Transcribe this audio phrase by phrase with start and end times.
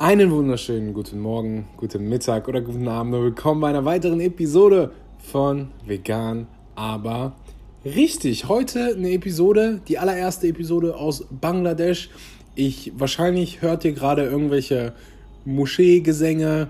[0.00, 4.92] Einen wunderschönen guten Morgen, guten Mittag oder guten Abend und willkommen bei einer weiteren Episode
[5.18, 7.34] von Vegan, aber
[7.84, 8.46] richtig.
[8.46, 12.10] Heute eine Episode, die allererste Episode aus Bangladesch.
[12.54, 14.92] Ich wahrscheinlich hört ihr gerade irgendwelche
[15.44, 16.68] Moscheegesänge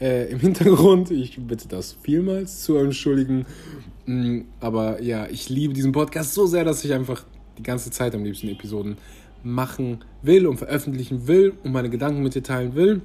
[0.00, 1.10] äh, im Hintergrund.
[1.10, 3.44] Ich bitte das vielmals zu entschuldigen.
[4.06, 7.24] Mm, aber ja, ich liebe diesen Podcast so sehr, dass ich einfach
[7.58, 8.98] die ganze Zeit am liebsten Episoden
[9.42, 13.02] machen will und veröffentlichen will und meine Gedanken mit dir teilen will.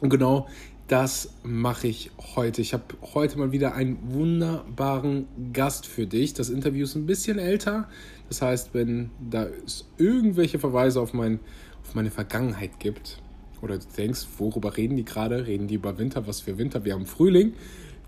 [0.00, 0.46] Und genau
[0.88, 2.62] das mache ich heute.
[2.62, 6.34] Ich habe heute mal wieder einen wunderbaren Gast für dich.
[6.34, 7.88] Das Interview ist ein bisschen älter.
[8.28, 11.40] Das heißt, wenn da es irgendwelche Verweise auf, mein,
[11.82, 13.20] auf meine Vergangenheit gibt
[13.62, 15.46] oder du denkst, worüber reden die gerade?
[15.46, 16.26] Reden die über Winter?
[16.28, 16.84] Was für Winter?
[16.84, 17.54] Wir haben Frühling.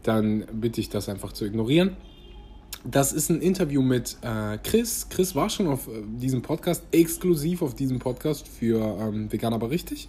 [0.04, 1.96] Dann bitte ich das einfach zu ignorieren.
[2.90, 5.08] Das ist ein Interview mit äh, Chris.
[5.10, 9.68] Chris war schon auf äh, diesem Podcast, exklusiv auf diesem Podcast für ähm, Vegan aber
[9.68, 10.08] richtig.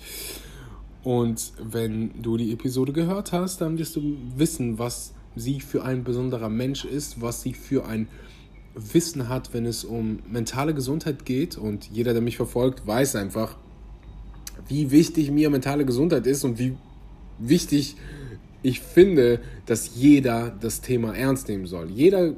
[1.04, 6.06] Und wenn du die Episode gehört hast, dann wirst du wissen, was sie für ein
[6.06, 8.08] besonderer Mensch ist, was sie für ein
[8.76, 11.58] Wissen hat, wenn es um mentale Gesundheit geht.
[11.58, 13.58] Und jeder, der mich verfolgt, weiß einfach,
[14.70, 16.78] wie wichtig mir mentale Gesundheit ist und wie
[17.40, 17.98] wichtig
[18.64, 21.90] ich finde, dass jeder das Thema ernst nehmen soll.
[21.90, 22.36] Jeder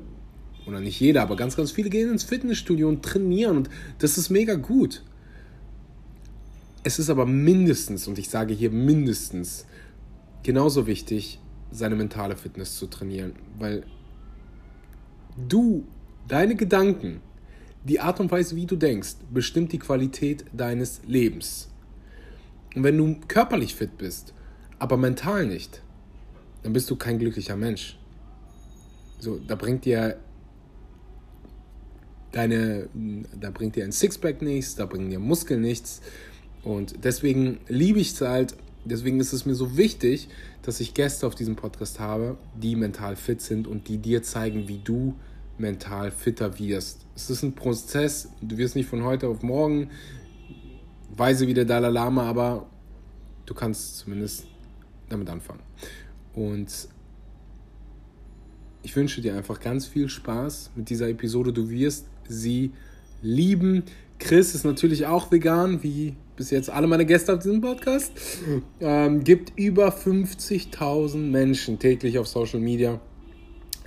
[0.72, 3.70] oder nicht jeder, aber ganz, ganz viele gehen ins Fitnessstudio und trainieren und
[4.00, 5.04] das ist mega gut.
[6.84, 9.66] Es ist aber mindestens, und ich sage hier mindestens,
[10.44, 11.40] genauso wichtig,
[11.72, 13.84] seine mentale Fitness zu trainieren, weil
[15.48, 15.86] du,
[16.28, 17.22] deine Gedanken,
[17.84, 21.70] die Art und Weise, wie du denkst, bestimmt die Qualität deines Lebens.
[22.76, 24.34] Und wenn du körperlich fit bist,
[24.80, 25.82] aber mental nicht,
[26.64, 27.98] dann bist du kein glücklicher Mensch.
[29.20, 30.18] So, da bringt dir
[32.32, 32.88] deine,
[33.40, 36.02] da bringt dir ein Sixpack nichts, da bringen dir Muskeln nichts.
[36.64, 40.30] Und deswegen liebe ich es halt, deswegen ist es mir so wichtig,
[40.62, 44.68] dass ich Gäste auf diesem Podcast habe, die mental fit sind und die dir zeigen,
[44.68, 45.16] wie du
[45.58, 47.06] mental fitter wirst.
[47.16, 49.90] Es ist ein Prozess, du wirst nicht von heute auf morgen
[51.16, 52.68] weise wie der Dalai Lama, aber
[53.46, 54.48] du kannst zumindest
[55.10, 55.62] damit anfangen.
[56.34, 56.88] Und
[58.84, 61.54] ich wünsche dir einfach ganz viel Spaß mit dieser Episode.
[61.54, 62.72] Du wirst sie
[63.22, 63.84] lieben.
[64.20, 68.12] Chris ist natürlich auch vegan, wie bis jetzt alle meine Gäste auf diesem Podcast.
[68.80, 73.00] Ähm, gibt über 50.000 Menschen täglich auf Social Media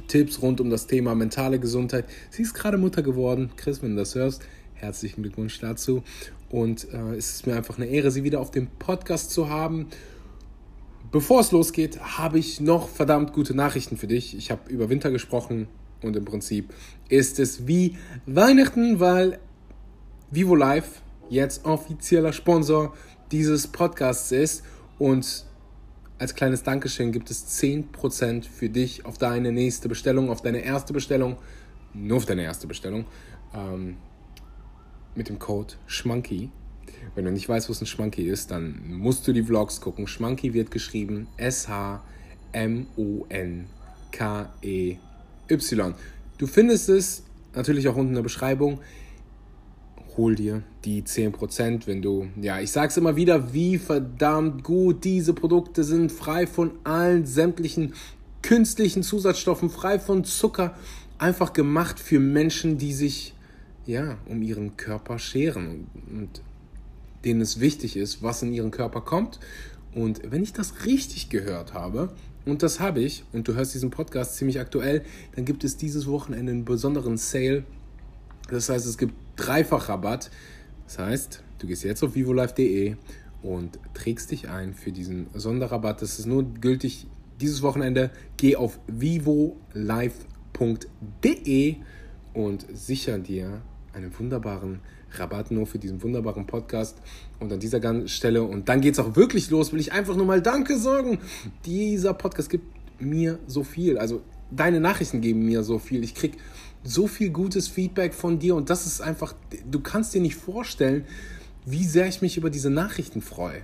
[0.09, 2.05] Tipps rund um das Thema mentale Gesundheit.
[2.31, 3.51] Sie ist gerade Mutter geworden.
[3.57, 4.43] Chris, wenn du das hörst,
[4.75, 6.03] herzlichen Glückwunsch dazu.
[6.51, 9.89] Und äh, es ist mir einfach eine Ehre, sie wieder auf dem Podcast zu haben.
[11.11, 14.37] Bevor es losgeht, habe ich noch verdammt gute Nachrichten für dich.
[14.37, 15.69] Ich habe über Winter gesprochen
[16.05, 16.73] und im Prinzip
[17.09, 19.39] ist es wie Weihnachten, weil
[20.31, 22.95] Vivo Live jetzt offizieller Sponsor
[23.31, 24.63] dieses Podcasts ist
[24.99, 25.45] und
[26.19, 30.93] als kleines Dankeschön gibt es 10% für dich auf deine nächste Bestellung, auf deine erste
[30.93, 31.37] Bestellung,
[31.93, 33.07] nur auf deine erste Bestellung,
[33.53, 33.97] ähm,
[35.15, 36.51] mit dem Code SCHMANKY.
[37.15, 40.07] Wenn du nicht weißt, was ein Schmanky ist, dann musst du die Vlogs gucken.
[40.07, 42.05] Schmanky wird geschrieben S-H-M-O-N-K-E-Y.
[46.39, 47.23] Du findest es
[47.55, 48.81] natürlich auch unten in der Beschreibung.
[50.17, 55.35] Hol dir die 10%, wenn du, ja, ich sag's immer wieder, wie verdammt gut diese
[55.35, 57.95] Produkte sind, frei von allen sämtlichen
[58.43, 60.77] künstlichen Zusatzstoffen, frei von Zucker,
[61.19, 63.35] einfach gemacht für Menschen, die sich,
[63.87, 65.87] ja, um ihren Körper scheren.
[66.11, 66.43] Und
[67.25, 69.41] denen es wichtig ist, was in ihren Körper kommt.
[69.95, 72.13] Und wenn ich das richtig gehört habe,
[72.47, 75.03] und das habe ich, und du hörst diesen Podcast ziemlich aktuell,
[75.35, 77.65] dann gibt es dieses Wochenende einen besonderen Sale.
[78.51, 80.31] Das heißt, es gibt dreifach Rabatt.
[80.87, 82.97] Das heißt, du gehst jetzt auf vivolife.de
[83.43, 86.03] und trägst dich ein für diesen Sonderrabatt.
[86.03, 87.07] Das ist nur gültig
[87.41, 88.11] dieses Wochenende.
[88.37, 89.57] Geh auf vivolife.de
[92.35, 93.63] und sicher dir
[93.95, 94.81] einen wunderbaren
[95.19, 96.99] Rabatt nur für diesen wunderbaren Podcast.
[97.41, 100.27] Und an dieser Stelle, und dann geht es auch wirklich los, will ich einfach nur
[100.27, 101.19] mal Danke sagen.
[101.65, 102.65] Dieser Podcast gibt
[103.01, 103.99] mir so viel.
[103.99, 106.05] Also deine Nachrichten geben mir so viel.
[106.05, 106.39] Ich kriege
[106.83, 109.35] so viel gutes Feedback von dir und das ist einfach,
[109.71, 111.05] du kannst dir nicht vorstellen,
[111.65, 113.63] wie sehr ich mich über diese Nachrichten freue.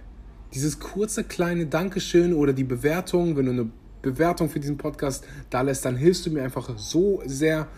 [0.54, 3.70] Dieses kurze kleine Dankeschön oder die Bewertung, wenn du eine
[4.02, 7.68] Bewertung für diesen Podcast da lässt, dann hilfst du mir einfach so sehr,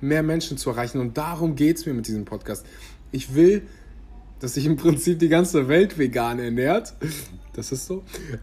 [0.00, 1.00] mehr Menschen zu erreichen.
[1.00, 2.66] Und darum geht es mir mit diesem Podcast
[3.12, 3.62] ich will,
[4.40, 6.94] dass sich im Prinzip die ganze Welt vegan ernährt.
[7.52, 8.02] Das ist so.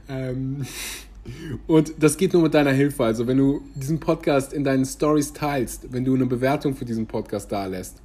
[0.10, 0.66] Ähm,
[1.66, 3.04] und das geht nur mit deiner Hilfe.
[3.04, 7.08] Also wenn du diesen Podcast in deinen Stories teilst, wenn du eine Bewertung für diesen
[7.08, 8.02] Podcast da lässt,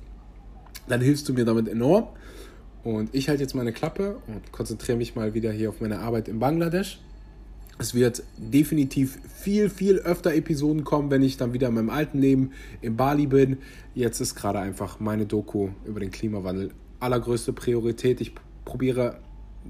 [0.88, 2.09] dann hilfst du mir damit enorm.
[2.85, 6.29] Und ich halte jetzt meine Klappe und konzentriere mich mal wieder hier auf meine Arbeit
[6.29, 7.00] in Bangladesch.
[7.82, 12.20] Es wird definitiv viel, viel öfter Episoden kommen, wenn ich dann wieder in meinem alten
[12.20, 13.56] Leben in Bali bin.
[13.93, 16.70] Jetzt ist gerade einfach meine Doku über den Klimawandel
[17.00, 18.20] allergrößte Priorität.
[18.20, 18.34] Ich
[18.64, 19.19] probiere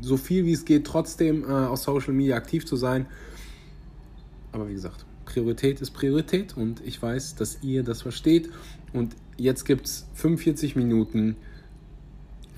[0.03, 3.07] so viel wie es geht trotzdem äh, auf Social Media aktiv zu sein.
[4.53, 8.51] Aber wie gesagt, Priorität ist Priorität und ich weiß, dass ihr das versteht.
[8.93, 11.37] Und jetzt gibt es 45 Minuten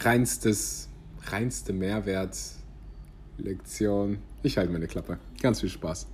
[0.01, 0.89] reinstes,
[1.31, 4.19] reinste Mehrwert-Lektion.
[4.45, 5.19] Ich halte meine Klappe.
[5.41, 6.07] Ganz viel Spaß.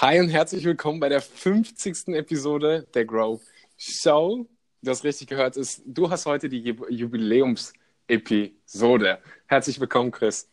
[0.00, 2.08] Hi und herzlich willkommen bei der 50.
[2.08, 3.40] Episode der Grow
[3.78, 4.44] Show.
[4.82, 9.20] Du hast richtig gehört, ist, du hast heute die Jubiläums-Episode.
[9.46, 10.50] Herzlich willkommen, Chris.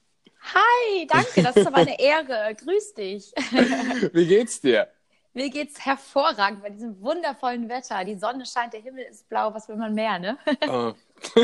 [0.54, 2.56] Hi, danke, das ist aber eine Ehre.
[2.63, 3.34] Grüß dich.
[4.13, 4.88] Wie geht's dir?
[5.34, 8.06] Mir geht's hervorragend bei diesem wundervollen Wetter.
[8.06, 10.38] Die Sonne scheint, der Himmel ist blau, was will man mehr, ne?
[10.68, 10.94] Oh.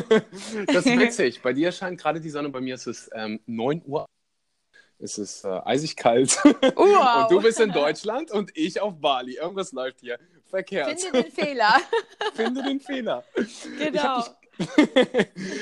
[0.68, 1.42] das ist witzig.
[1.42, 4.06] Bei dir scheint gerade die Sonne, bei mir ist es ähm, 9 Uhr.
[5.00, 6.38] Es ist äh, eisig kalt.
[6.44, 7.24] Wow.
[7.24, 9.36] Und du bist in Deutschland und ich auf Bali.
[9.36, 11.00] Irgendwas läuft hier verkehrt.
[11.00, 11.76] Finde den Fehler.
[12.34, 13.24] Finde den Fehler.
[13.80, 14.24] Genau.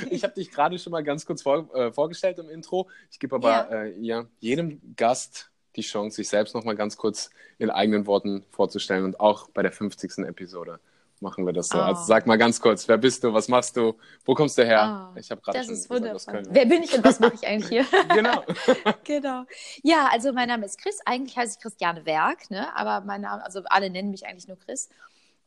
[0.10, 2.90] Ich habe dich, gerade schon mal ganz kurz vor, äh, vorgestellt im Intro.
[3.12, 3.84] Ich gebe aber ja.
[3.84, 8.46] Äh, ja, jedem Gast die Chance, sich selbst noch mal ganz kurz in eigenen Worten
[8.52, 10.20] vorzustellen und auch bei der 50.
[10.20, 10.80] Episode
[11.20, 11.78] machen wir das so.
[11.78, 11.82] Oh.
[11.82, 13.96] Also sag mal ganz kurz, wer bist du, was machst du,
[14.26, 15.12] wo kommst du her?
[15.14, 16.48] Oh, ich habe gerade schon ist gesagt, was können.
[16.52, 17.86] Wer bin ich und was mache ich eigentlich hier?
[18.14, 18.44] genau.
[19.04, 19.44] genau.
[19.84, 21.00] Ja, also mein Name ist Chris.
[21.06, 22.76] Eigentlich heiße ich Christiane Werk, ne?
[22.76, 24.90] aber mein Name, also alle nennen mich eigentlich nur Chris.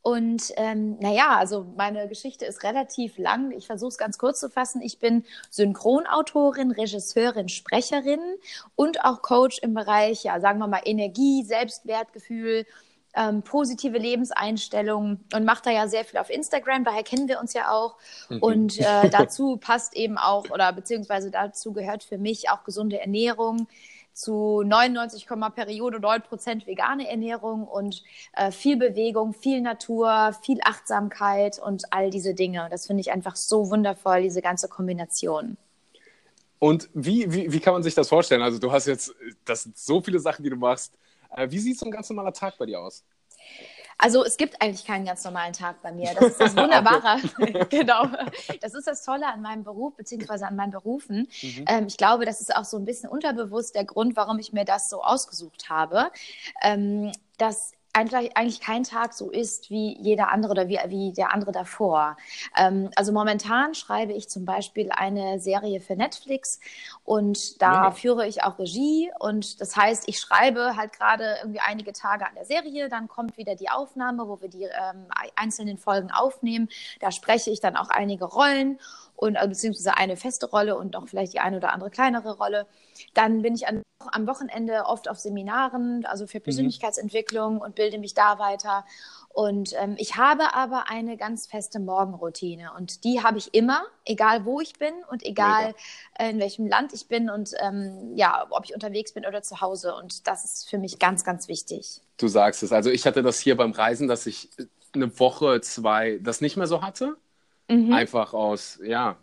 [0.00, 3.50] Und ähm, naja, also meine Geschichte ist relativ lang.
[3.50, 4.80] Ich versuche es ganz kurz zu fassen.
[4.80, 8.20] Ich bin Synchronautorin, Regisseurin, Sprecherin
[8.76, 12.64] und auch Coach im Bereich, ja, sagen wir mal, Energie, Selbstwertgefühl,
[13.18, 17.52] ähm, positive Lebenseinstellung und mache da ja sehr viel auf Instagram, daher kennen wir uns
[17.52, 17.96] ja auch.
[18.28, 18.38] Mhm.
[18.38, 23.66] Und äh, dazu passt eben auch, oder beziehungsweise dazu gehört für mich auch gesunde Ernährung,
[24.18, 31.60] zu 99, Periode 9 Prozent vegane Ernährung und äh, viel Bewegung, viel Natur, viel Achtsamkeit
[31.60, 32.66] und all diese Dinge.
[32.68, 35.56] Das finde ich einfach so wundervoll, diese ganze Kombination.
[36.58, 38.42] Und wie, wie, wie kann man sich das vorstellen?
[38.42, 40.98] Also du hast jetzt, das sind so viele Sachen, die du machst.
[41.30, 43.04] Äh, wie sieht so ein ganz normaler Tag bei dir aus?
[44.00, 46.14] Also es gibt eigentlich keinen ganz normalen Tag bei mir.
[46.14, 47.20] Das ist das Wunderbare.
[47.68, 48.06] genau.
[48.60, 51.28] Das ist das Tolle an meinem Beruf, beziehungsweise an meinen Berufen.
[51.42, 51.64] Mhm.
[51.66, 54.64] Ähm, ich glaube, das ist auch so ein bisschen unterbewusst der Grund, warum ich mir
[54.64, 56.12] das so ausgesucht habe.
[56.62, 61.52] Ähm, dass eigentlich kein Tag so ist wie jeder andere oder wie, wie der andere
[61.52, 62.16] davor.
[62.56, 66.60] Ähm, also momentan schreibe ich zum Beispiel eine Serie für Netflix
[67.04, 67.90] und da ja.
[67.90, 72.34] führe ich auch Regie und das heißt, ich schreibe halt gerade irgendwie einige Tage an
[72.34, 75.06] der Serie, dann kommt wieder die Aufnahme, wo wir die ähm,
[75.36, 76.68] einzelnen Folgen aufnehmen.
[77.00, 78.78] Da spreche ich dann auch einige Rollen
[79.18, 82.66] und also, beziehungsweise eine feste Rolle und auch vielleicht die eine oder andere kleinere Rolle.
[83.14, 83.82] Dann bin ich an,
[84.12, 86.44] am Wochenende oft auf Seminaren, also für mhm.
[86.44, 87.60] Persönlichkeitsentwicklung mhm.
[87.60, 88.84] und bilde mich da weiter.
[89.30, 94.44] Und ähm, ich habe aber eine ganz feste Morgenroutine und die habe ich immer, egal
[94.44, 95.74] wo ich bin und egal
[96.18, 96.30] Mega.
[96.30, 99.96] in welchem Land ich bin und ähm, ja, ob ich unterwegs bin oder zu Hause.
[99.96, 102.02] Und das ist für mich ganz, ganz wichtig.
[102.18, 102.70] Du sagst es.
[102.70, 104.48] Also ich hatte das hier beim Reisen, dass ich
[104.94, 107.16] eine Woche, zwei das nicht mehr so hatte.
[107.68, 107.92] Mhm.
[107.92, 109.18] Einfach aus, ja,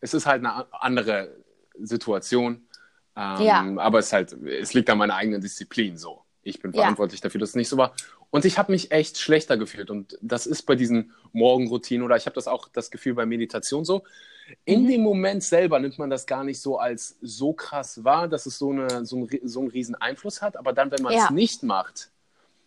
[0.00, 1.36] es ist halt eine andere
[1.78, 2.66] Situation.
[3.16, 3.74] Ähm, ja.
[3.76, 6.22] Aber es, halt, es liegt an meiner eigenen Disziplin so.
[6.42, 7.24] Ich bin verantwortlich ja.
[7.24, 7.94] dafür, dass es nicht so war.
[8.30, 9.90] Und ich habe mich echt schlechter gefühlt.
[9.90, 13.84] Und das ist bei diesen Morgenroutinen oder ich habe das auch das Gefühl bei Meditation
[13.84, 14.02] so.
[14.64, 14.88] In mhm.
[14.88, 18.58] dem Moment selber nimmt man das gar nicht so als so krass wahr, dass es
[18.58, 20.56] so, eine, so, ein, so einen riesen Einfluss hat.
[20.56, 21.30] Aber dann, wenn man es ja.
[21.30, 22.10] nicht macht,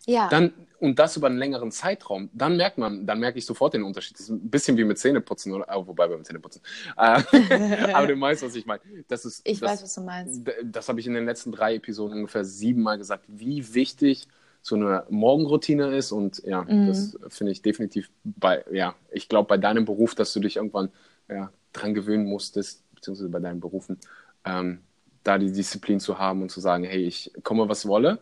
[0.07, 0.29] ja.
[0.29, 3.83] Dann, und das über einen längeren Zeitraum, dann merkt man, dann merke ich sofort den
[3.83, 4.15] Unterschied.
[4.15, 6.61] Das ist ein bisschen wie mit Zähneputzen, oder, oh, wobei beim Zähneputzen.
[6.95, 8.81] Äh, aber du weißt, was ich meine.
[9.07, 10.47] Das ist, ich das, weiß, was du meinst.
[10.47, 14.27] Das, das habe ich in den letzten drei Episoden ungefähr siebenmal gesagt, wie wichtig
[14.61, 16.11] so eine Morgenroutine ist.
[16.11, 16.87] Und ja, mhm.
[16.87, 20.89] das finde ich definitiv bei, ja, ich glaube bei deinem Beruf, dass du dich irgendwann
[21.27, 23.97] ja, dran gewöhnen musstest, beziehungsweise bei deinen Berufen,
[24.45, 24.79] ähm,
[25.23, 28.19] da die Disziplin zu haben und zu sagen, hey, ich komme, was wolle.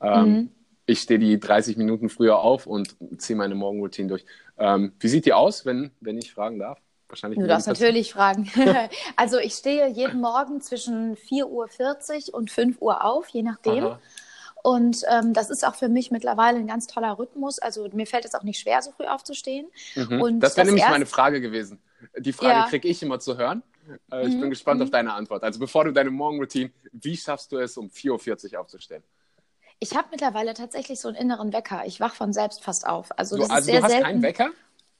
[0.00, 0.48] Ähm, mhm
[0.86, 4.24] ich stehe die 30 Minuten früher auf und ziehe meine Morgenroutine durch.
[4.58, 6.78] Ähm, wie sieht die aus, wenn, wenn ich fragen darf?
[7.08, 8.50] Wahrscheinlich du darfst natürlich fragen.
[9.16, 13.84] also ich stehe jeden Morgen zwischen 4.40 Uhr und 5 Uhr auf, je nachdem.
[13.84, 14.00] Aha.
[14.62, 17.58] Und ähm, das ist auch für mich mittlerweile ein ganz toller Rhythmus.
[17.58, 19.66] Also mir fällt es auch nicht schwer, so früh aufzustehen.
[19.94, 20.22] Mhm.
[20.22, 20.92] Und das wäre nämlich erst...
[20.92, 21.78] meine Frage gewesen.
[22.18, 22.66] Die Frage ja.
[22.66, 23.62] kriege ich immer zu hören.
[24.10, 24.40] Äh, ich mhm.
[24.40, 24.84] bin gespannt mhm.
[24.84, 25.42] auf deine Antwort.
[25.42, 29.02] Also bevor du deine Morgenroutine, wie schaffst du es, um 4.40 Uhr aufzustehen?
[29.80, 31.82] Ich habe mittlerweile tatsächlich so einen inneren Wecker.
[31.86, 33.10] Ich wach von selbst fast auf.
[33.18, 34.06] Also, das du, also ist sehr du hast selten.
[34.06, 34.50] keinen Wecker?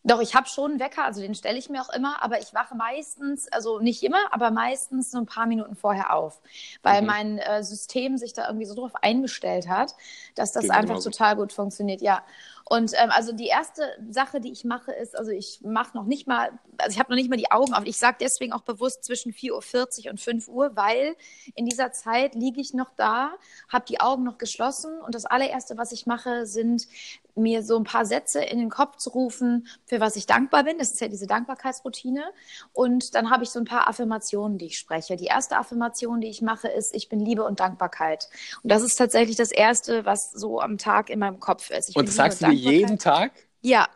[0.06, 2.52] Doch, ich habe schon einen Wecker, also den stelle ich mir auch immer, aber ich
[2.52, 6.42] wache meistens, also nicht immer, aber meistens so ein paar Minuten vorher auf,
[6.82, 7.06] weil mhm.
[7.06, 9.94] mein äh, System sich da irgendwie so drauf eingestellt hat,
[10.34, 12.22] dass das Geht einfach total gut funktioniert, ja.
[12.66, 16.26] Und ähm, also die erste Sache, die ich mache, ist, also ich mache noch nicht
[16.26, 17.84] mal, also ich habe noch nicht mal die Augen auf.
[17.84, 21.14] Ich sage deswegen auch bewusst zwischen 4.40 Uhr und 5 Uhr, weil
[21.54, 23.32] in dieser Zeit liege ich noch da,
[23.68, 26.88] habe die Augen noch geschlossen und das allererste, was ich mache, sind
[27.36, 30.78] mir so ein paar Sätze in den Kopf zu rufen, für was ich dankbar bin.
[30.78, 32.24] Das ist ja diese Dankbarkeitsroutine.
[32.72, 35.16] Und dann habe ich so ein paar Affirmationen, die ich spreche.
[35.16, 38.28] Die erste Affirmation, die ich mache, ist, ich bin Liebe und Dankbarkeit.
[38.62, 41.90] Und das ist tatsächlich das Erste, was so am Tag in meinem Kopf ist.
[41.90, 43.32] Ich und das sagst du jeden Tag?
[43.60, 43.88] Ja,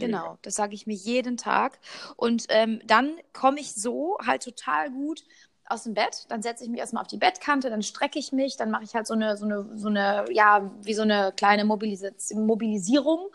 [0.00, 1.80] Genau, das sage ich mir jeden Tag.
[2.16, 5.24] Und ähm, dann komme ich so halt total gut
[5.70, 8.56] aus dem Bett, dann setze ich mich erstmal auf die Bettkante, dann strecke ich mich,
[8.56, 11.64] dann mache ich halt so eine, so eine, so eine, ja, wie so eine kleine
[11.66, 12.02] Mobilis
[12.34, 13.28] Mobilisierung.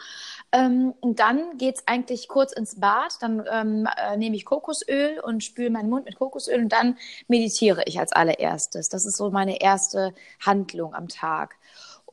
[0.51, 5.19] Ähm, und dann geht es eigentlich kurz ins Bad, dann ähm, äh, nehme ich Kokosöl
[5.19, 8.89] und spüle meinen Mund mit Kokosöl und dann meditiere ich als allererstes.
[8.89, 11.57] Das ist so meine erste Handlung am Tag.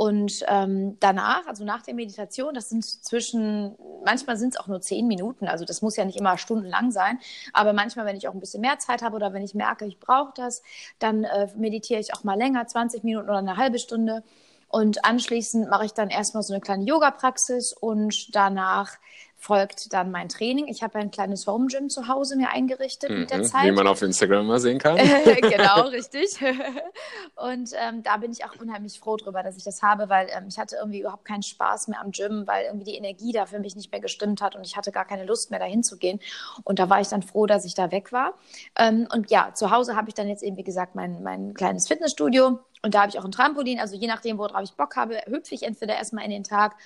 [0.01, 4.81] Und ähm, danach, also nach der Meditation, das sind zwischen, manchmal sind es auch nur
[4.81, 7.19] zehn Minuten, also das muss ja nicht immer stundenlang sein,
[7.53, 10.01] aber manchmal, wenn ich auch ein bisschen mehr Zeit habe oder wenn ich merke, ich
[10.01, 10.63] brauche das,
[11.01, 14.25] dann äh, meditiere ich auch mal länger, 20 Minuten oder eine halbe Stunde.
[14.69, 18.97] Und anschließend mache ich dann erstmal so eine kleine Yoga-Praxis und danach
[19.41, 20.69] folgt dann mein Training.
[20.69, 23.65] Ich habe ein kleines Home Gym zu Hause mir eingerichtet mhm, mit der mhm, Zeit.
[23.65, 24.97] Wie man auf Instagram mal sehen kann.
[25.41, 26.39] genau, richtig.
[27.37, 30.45] Und ähm, da bin ich auch unheimlich froh drüber, dass ich das habe, weil ähm,
[30.47, 33.61] ich hatte irgendwie überhaupt keinen Spaß mehr am Gym, weil irgendwie die Energie da für
[33.61, 36.21] mich nicht mehr gestimmt hat und ich hatte gar keine Lust mehr dahin zu gehen.
[36.65, 38.35] Und da war ich dann froh, dass ich da weg war.
[38.79, 41.89] Ähm, und ja, zu Hause habe ich dann jetzt eben, wie gesagt, mein, mein kleines
[41.89, 42.59] Fitnessstudio.
[42.83, 43.81] Und da habe ich auch ein Trampolin.
[43.81, 46.77] Also je nachdem, worauf ich Bock habe, hüpfe ich entweder erstmal in den Tag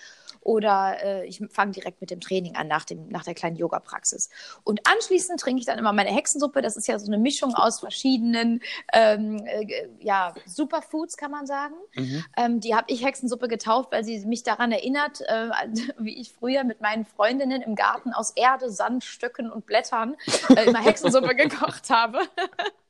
[0.44, 4.30] oder äh, ich fange direkt mit dem Training an nach, dem, nach der kleinen Yoga-Praxis.
[4.62, 6.62] Und anschließend trinke ich dann immer meine Hexensuppe.
[6.62, 8.60] Das ist ja so eine Mischung aus verschiedenen
[8.92, 11.74] ähm, äh, ja, Superfoods, kann man sagen.
[11.94, 12.24] Mhm.
[12.36, 15.48] Ähm, die habe ich Hexensuppe getauft, weil sie mich daran erinnert, äh,
[15.98, 20.16] wie ich früher mit meinen Freundinnen im Garten aus Erde, Sand, Stöcken und Blättern
[20.54, 22.20] äh, immer Hexensuppe gekocht habe.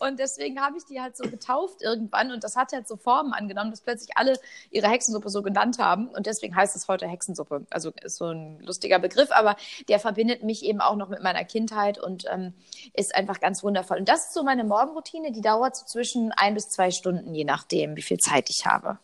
[0.00, 3.32] Und deswegen habe ich die halt so getauft irgendwann und das hat halt so Formen
[3.32, 4.34] angenommen, dass plötzlich alle
[4.70, 7.66] ihre Hexensuppe so genannt haben und deswegen heißt es heute Hexensuppe.
[7.70, 9.56] Also ist so ein lustiger Begriff, aber
[9.88, 12.54] der verbindet mich eben auch noch mit meiner Kindheit und ähm,
[12.94, 13.98] ist einfach ganz wundervoll.
[13.98, 17.44] Und das ist so meine Morgenroutine, die dauert so zwischen ein bis zwei Stunden, je
[17.44, 18.98] nachdem, wie viel Zeit ich habe.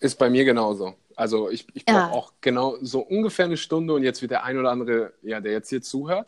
[0.00, 0.94] Ist bei mir genauso.
[1.14, 2.10] Also ich, ich brauche ja.
[2.10, 5.52] auch genau so ungefähr eine Stunde und jetzt wird der ein oder andere, ja, der
[5.52, 6.26] jetzt hier zuhört,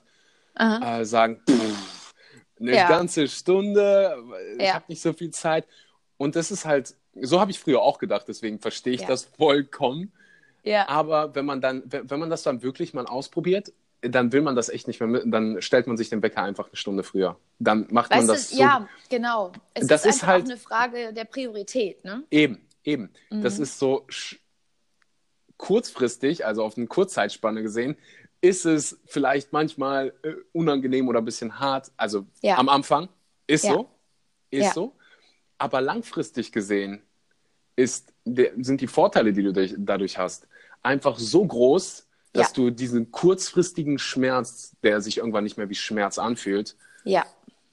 [0.57, 1.94] äh, sagen, pff,
[2.67, 2.89] eine ja.
[2.89, 4.17] ganze Stunde,
[4.59, 4.75] ich ja.
[4.75, 5.67] habe nicht so viel Zeit.
[6.17, 9.09] Und das ist halt, so habe ich früher auch gedacht, deswegen verstehe ich ja.
[9.09, 10.13] das vollkommen.
[10.63, 10.89] Ja.
[10.89, 14.69] Aber wenn man dann, wenn man das dann wirklich mal ausprobiert, dann will man das
[14.69, 17.39] echt nicht mehr mit, dann stellt man sich den Wecker einfach eine Stunde früher.
[17.59, 18.51] Dann macht weißt man das.
[18.51, 19.53] Du, so, ja, genau.
[19.73, 22.23] Es das ist, ist halt eine Frage der Priorität, ne?
[22.31, 23.11] Eben, eben.
[23.31, 23.43] Mhm.
[23.43, 24.07] Das ist so
[25.57, 27.97] kurzfristig, also auf eine Kurzzeitspanne gesehen,
[28.45, 31.91] ist es vielleicht manchmal äh, unangenehm oder ein bisschen hart.
[31.97, 32.59] Also ja.
[32.59, 33.09] am Anfang
[33.47, 33.73] ist ja.
[33.73, 33.89] so,
[34.51, 34.73] ist ja.
[34.75, 34.95] so.
[35.57, 37.01] Aber langfristig gesehen
[37.75, 40.47] ist, der, sind die Vorteile, die du durch, dadurch hast,
[40.83, 46.19] einfach so groß, dass du diesen kurzfristigen Schmerz, der sich irgendwann nicht mehr wie Schmerz
[46.19, 46.77] anfühlt,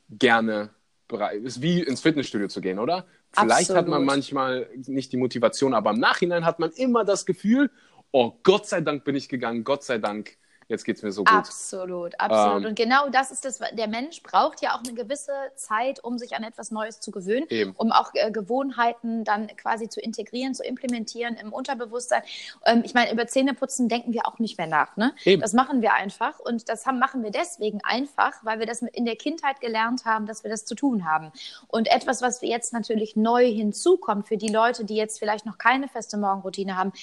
[0.10, 0.70] gerne
[1.10, 3.06] bereit ist, wie ins Fitnessstudio zu gehen, oder?
[3.34, 3.78] Vielleicht Absolut.
[3.78, 7.72] hat man manchmal nicht die Motivation, aber im Nachhinein hat man immer das Gefühl,
[8.12, 10.38] oh Gott sei Dank bin ich gegangen, Gott sei Dank
[10.72, 11.34] jetzt geht es mir so gut.
[11.34, 12.63] Absolut, absolut.
[12.63, 16.18] Ähm, und genau das ist das, der Mensch braucht ja auch eine gewisse Zeit, um
[16.18, 17.74] sich an etwas Neues zu gewöhnen, eben.
[17.78, 22.24] um auch äh, Gewohnheiten dann quasi zu integrieren, zu implementieren im Unterbewusstsein.
[22.66, 24.98] Ähm, ich meine, über Zähneputzen denken wir auch nicht mehr nach.
[24.98, 25.13] Ne?
[25.25, 25.42] Eben.
[25.42, 29.06] Das machen wir einfach und das haben, machen wir deswegen einfach, weil wir das in
[29.06, 31.32] der Kindheit gelernt haben, dass wir das zu tun haben.
[31.68, 35.88] Und etwas, was jetzt natürlich neu hinzukommt für die Leute, die jetzt vielleicht noch keine
[35.88, 36.94] feste Morgenroutine haben,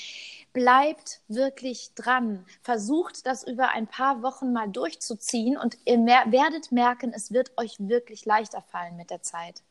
[0.53, 2.45] bleibt wirklich dran.
[2.63, 7.53] Versucht das über ein paar Wochen mal durchzuziehen und ihr mer werdet merken, es wird
[7.57, 9.63] euch wirklich leichter fallen mit der Zeit.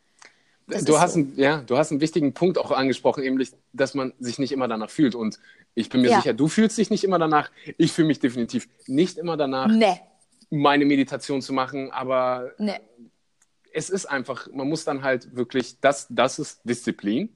[0.67, 1.19] du hast, so.
[1.19, 4.67] einen, ja, du hast einen wichtigen Punkt auch angesprochen, nämlich, dass man sich nicht immer
[4.67, 5.15] danach fühlt.
[5.15, 5.39] Und
[5.75, 6.17] ich bin mir ja.
[6.17, 7.49] sicher, du fühlst dich nicht immer danach.
[7.77, 9.99] Ich fühle mich definitiv nicht immer danach, nee.
[10.49, 11.91] meine Meditation zu machen.
[11.91, 12.79] Aber nee.
[13.73, 17.29] es ist einfach, man muss dann halt wirklich, das, das ist Disziplin.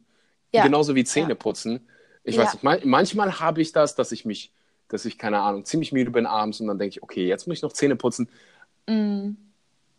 [0.53, 0.63] Ja.
[0.63, 1.73] Genauso wie Zähneputzen.
[1.73, 1.79] Ja.
[2.23, 4.53] Ich weiß nicht, man, manchmal habe ich das, dass ich mich,
[4.91, 7.57] dass ich, keine Ahnung, ziemlich müde bin abends und dann denke ich, okay, jetzt muss
[7.57, 8.29] ich noch Zähne putzen.
[8.87, 9.31] Mm.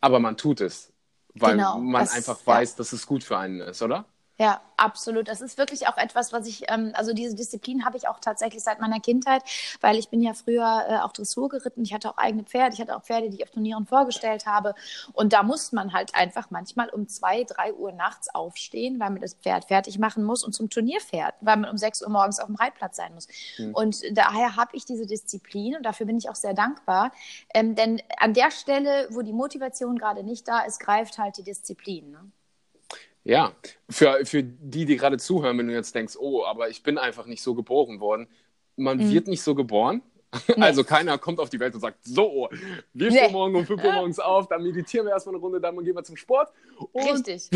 [0.00, 0.92] Aber man tut es,
[1.34, 2.76] weil genau, man das, einfach weiß, ja.
[2.78, 4.04] dass es gut für einen ist, oder?
[4.38, 5.28] Ja, absolut.
[5.28, 8.62] Das ist wirklich auch etwas, was ich, ähm, also diese Disziplin habe ich auch tatsächlich
[8.62, 9.42] seit meiner Kindheit,
[9.80, 11.82] weil ich bin ja früher äh, auch Dressur geritten.
[11.82, 12.74] Ich hatte auch eigene Pferde.
[12.74, 14.74] Ich hatte auch Pferde, die ich auf Turnieren vorgestellt habe.
[15.12, 19.20] Und da muss man halt einfach manchmal um zwei, drei Uhr nachts aufstehen, weil man
[19.20, 22.40] das Pferd fertig machen muss und zum Turnier fährt, weil man um sechs Uhr morgens
[22.40, 23.28] auf dem Reitplatz sein muss.
[23.58, 23.74] Mhm.
[23.74, 27.12] Und daher habe ich diese Disziplin und dafür bin ich auch sehr dankbar.
[27.54, 31.44] Ähm, denn an der Stelle, wo die Motivation gerade nicht da ist, greift halt die
[31.44, 32.10] Disziplin.
[32.10, 32.32] Ne?
[33.24, 33.52] Ja,
[33.88, 37.26] für, für die, die gerade zuhören, wenn du jetzt denkst, oh, aber ich bin einfach
[37.26, 38.26] nicht so geboren worden.
[38.76, 39.12] Man mhm.
[39.12, 40.02] wird nicht so geboren.
[40.48, 40.54] Nee.
[40.62, 42.48] Also keiner kommt auf die Welt und sagt, so,
[42.94, 43.32] wir stehen nee.
[43.32, 46.04] morgen um 5 Uhr morgens auf, dann meditieren wir erstmal eine Runde, dann gehen wir
[46.04, 46.50] zum Sport.
[46.92, 47.50] Und Richtig.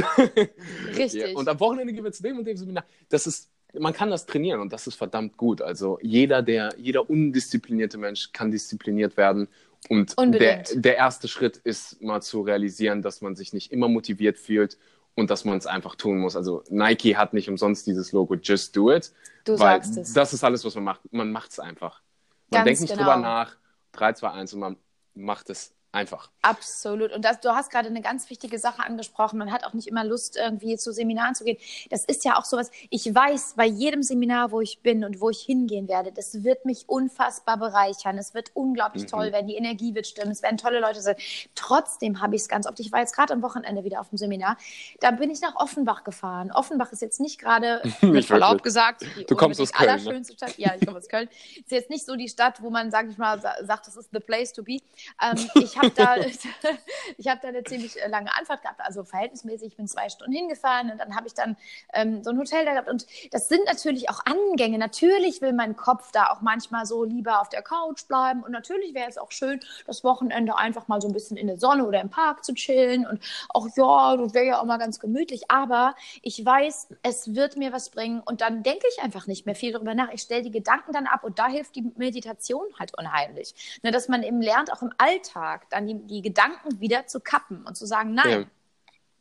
[0.96, 1.22] Richtig.
[1.22, 2.84] Ja, und am Wochenende gehen wir zu dem und dem Seminar.
[3.08, 5.62] Das ist, man kann das trainieren und das ist verdammt gut.
[5.62, 9.48] Also jeder, der, jeder undisziplinierte Mensch kann diszipliniert werden.
[9.88, 14.36] Und der, der erste Schritt ist mal zu realisieren, dass man sich nicht immer motiviert
[14.36, 14.76] fühlt
[15.16, 16.36] und dass man es einfach tun muss.
[16.36, 19.12] Also Nike hat nicht umsonst dieses Logo Just Do It.
[19.44, 20.12] Du weil sagst es.
[20.12, 21.00] Das ist alles, was man macht.
[21.10, 22.02] Man macht es einfach.
[22.50, 23.10] Man Ganz denkt nicht genau.
[23.10, 23.56] drüber nach.
[23.92, 24.76] 3, 2, 1 und man
[25.14, 26.30] macht es einfach.
[26.42, 27.12] Absolut.
[27.12, 29.38] Und das, du hast gerade eine ganz wichtige Sache angesprochen.
[29.38, 31.56] Man hat auch nicht immer Lust, irgendwie zu Seminaren zu gehen.
[31.90, 32.70] Das ist ja auch sowas.
[32.90, 36.64] Ich weiß, bei jedem Seminar, wo ich bin und wo ich hingehen werde, das wird
[36.64, 38.18] mich unfassbar bereichern.
[38.18, 39.08] Es wird unglaublich mhm.
[39.08, 39.48] toll werden.
[39.48, 40.30] Die Energie wird stimmen.
[40.30, 41.16] Es werden tolle Leute sein.
[41.54, 42.78] Trotzdem habe ich es ganz oft.
[42.78, 44.58] Ich war jetzt gerade am Wochenende wieder auf dem Seminar.
[45.00, 46.52] Da bin ich nach Offenbach gefahren.
[46.52, 49.92] Offenbach ist jetzt nicht gerade, mit Verlaub gesagt, die du kommst aus Köln, ne?
[49.92, 50.36] allerschönste ne?
[50.36, 50.58] Stadt.
[50.58, 51.28] Ja, ich komme aus Köln.
[51.56, 54.20] Ist jetzt nicht so die Stadt, wo man, sag ich mal, sagt, das ist the
[54.20, 54.78] place to be.
[55.22, 56.16] Ähm, ich habe habe da,
[57.16, 59.68] ich hab da eine ziemlich äh, lange Anfahrt gehabt, also verhältnismäßig.
[59.68, 61.56] Ich bin zwei Stunden hingefahren und dann habe ich dann
[61.92, 62.88] ähm, so ein Hotel da gehabt.
[62.88, 64.78] Und das sind natürlich auch Angänge.
[64.78, 68.42] Natürlich will mein Kopf da auch manchmal so lieber auf der Couch bleiben.
[68.42, 71.58] Und natürlich wäre es auch schön, das Wochenende einfach mal so ein bisschen in der
[71.58, 73.06] Sonne oder im Park zu chillen.
[73.06, 75.50] Und auch, ja, das wäre ja auch mal ganz gemütlich.
[75.50, 78.20] Aber ich weiß, es wird mir was bringen.
[78.24, 80.10] Und dann denke ich einfach nicht mehr viel darüber nach.
[80.12, 81.24] Ich stelle die Gedanken dann ab.
[81.24, 83.54] Und da hilft die Meditation halt unheimlich.
[83.82, 87.64] Ne, dass man eben lernt, auch im Alltag, dann die, die Gedanken wieder zu kappen
[87.64, 88.40] und zu sagen, nein.
[88.40, 88.46] Ja.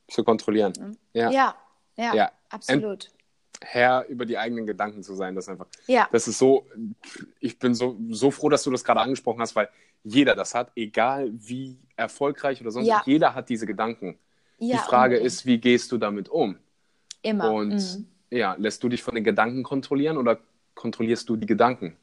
[0.07, 0.73] Zu kontrollieren.
[0.79, 0.97] Mhm.
[1.13, 1.55] Ja, ja,
[1.97, 2.31] ja, ja.
[2.49, 3.11] absolut.
[3.61, 5.67] Herr über die eigenen Gedanken zu sein, das ist einfach.
[5.87, 6.07] Ja.
[6.11, 6.67] Das ist so,
[7.39, 9.69] ich bin so, so froh, dass du das gerade angesprochen hast, weil
[10.03, 13.01] jeder das hat, egal wie erfolgreich oder sonst, ja.
[13.05, 14.19] jeder hat diese Gedanken.
[14.57, 15.27] Ja, die Frage unbedingt.
[15.27, 16.57] ist, wie gehst du damit um?
[17.21, 17.51] Immer.
[17.51, 18.07] Und mhm.
[18.29, 20.39] ja, lässt du dich von den Gedanken kontrollieren oder
[20.75, 21.97] kontrollierst du die Gedanken?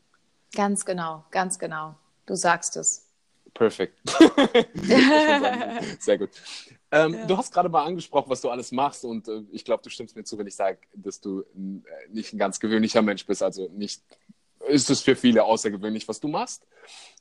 [0.55, 1.95] Ganz genau, ganz genau.
[2.27, 3.02] Du sagst es.
[3.55, 3.99] Perfekt.
[5.99, 6.31] Sehr gut.
[6.91, 7.27] Ähm, ja.
[7.27, 10.17] Du hast gerade mal angesprochen, was du alles machst und äh, ich glaube, du stimmst
[10.17, 11.45] mir zu, wenn ich sage, dass du äh,
[12.11, 13.43] nicht ein ganz gewöhnlicher Mensch bist.
[13.43, 14.03] Also nicht
[14.69, 16.67] ist es für viele außergewöhnlich, was du machst.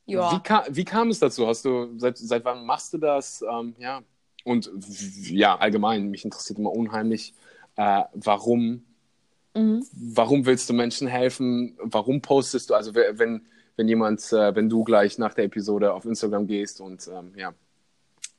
[0.05, 0.31] Ja.
[0.31, 1.47] Wie, kam, wie kam es dazu?
[1.47, 3.43] Hast du seit, seit wann machst du das?
[3.49, 4.03] Ähm, ja
[4.43, 4.71] und
[5.29, 7.33] ja allgemein mich interessiert immer unheimlich,
[7.75, 8.83] äh, warum
[9.53, 9.85] mhm.
[9.93, 11.77] warum willst du Menschen helfen?
[11.81, 12.73] Warum postest du?
[12.73, 13.45] Also wenn
[13.81, 17.51] wenn jemand, äh, wenn du gleich nach der Episode auf Instagram gehst und ähm, ja,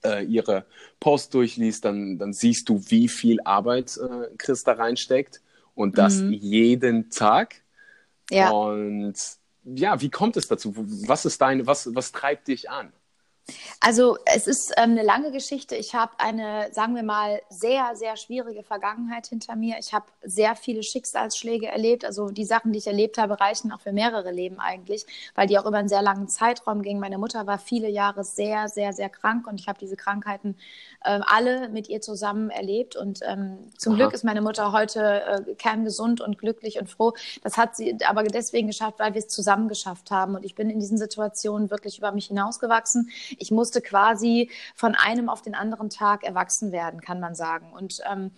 [0.05, 0.67] äh, ihre
[1.01, 5.41] Post durchliest, dann, dann siehst du, wie viel Arbeit äh, Chris da reinsteckt
[5.75, 6.33] und das mhm.
[6.33, 7.57] jeden Tag.
[8.31, 8.51] Ja.
[8.51, 9.15] Und
[9.65, 10.75] ja, wie kommt es dazu?
[10.77, 12.93] Was ist deine, was, was treibt dich an?
[13.81, 15.75] Also es ist ähm, eine lange Geschichte.
[15.75, 19.77] Ich habe eine, sagen wir mal, sehr, sehr schwierige Vergangenheit hinter mir.
[19.81, 22.05] Ich habe sehr viele Schicksalsschläge erlebt.
[22.05, 25.59] Also die Sachen, die ich erlebt habe, reichen auch für mehrere Leben eigentlich, weil die
[25.59, 27.01] auch über einen sehr langen Zeitraum gingen.
[27.01, 30.57] Meine Mutter war viele Jahre sehr, sehr, sehr krank und ich habe diese Krankheiten
[31.05, 32.95] äh, alle mit ihr zusammen erlebt.
[32.95, 34.03] Und ähm, zum Aha.
[34.03, 37.15] Glück ist meine Mutter heute äh, kerngesund und glücklich und froh.
[37.43, 40.37] Das hat sie aber deswegen geschafft, weil wir es zusammen geschafft haben.
[40.37, 45.29] Und ich bin in diesen Situationen wirklich über mich hinausgewachsen ich musste quasi von einem
[45.29, 47.73] auf den anderen Tag erwachsen werden, kann man sagen.
[47.73, 48.33] Und ähm,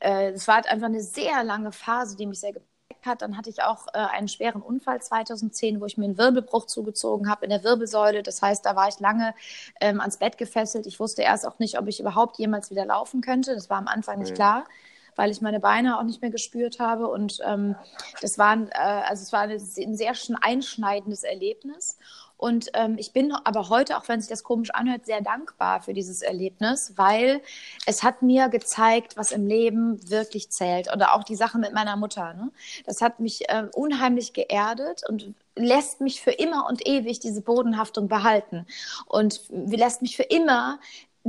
[0.00, 2.68] äh, es war halt einfach eine sehr lange Phase, die mich sehr geprägt
[3.04, 3.22] hat.
[3.22, 7.30] Dann hatte ich auch äh, einen schweren Unfall 2010, wo ich mir einen Wirbelbruch zugezogen
[7.30, 8.22] habe in der Wirbelsäule.
[8.22, 9.34] Das heißt, da war ich lange
[9.80, 10.86] ähm, ans Bett gefesselt.
[10.86, 13.54] Ich wusste erst auch nicht, ob ich überhaupt jemals wieder laufen könnte.
[13.54, 14.64] Das war am Anfang nicht klar
[15.18, 17.08] weil ich meine Beine auch nicht mehr gespürt habe.
[17.08, 17.74] Und ähm,
[18.22, 21.98] das war, äh, also es war ein sehr einschneidendes Erlebnis.
[22.38, 25.92] Und ähm, ich bin aber heute, auch wenn sich das komisch anhört, sehr dankbar für
[25.92, 27.42] dieses Erlebnis, weil
[27.84, 30.90] es hat mir gezeigt, was im Leben wirklich zählt.
[30.92, 32.34] Oder auch die Sache mit meiner Mutter.
[32.34, 32.50] Ne?
[32.86, 38.06] Das hat mich äh, unheimlich geerdet und lässt mich für immer und ewig diese Bodenhaftung
[38.06, 38.66] behalten
[39.06, 40.78] und lässt mich für immer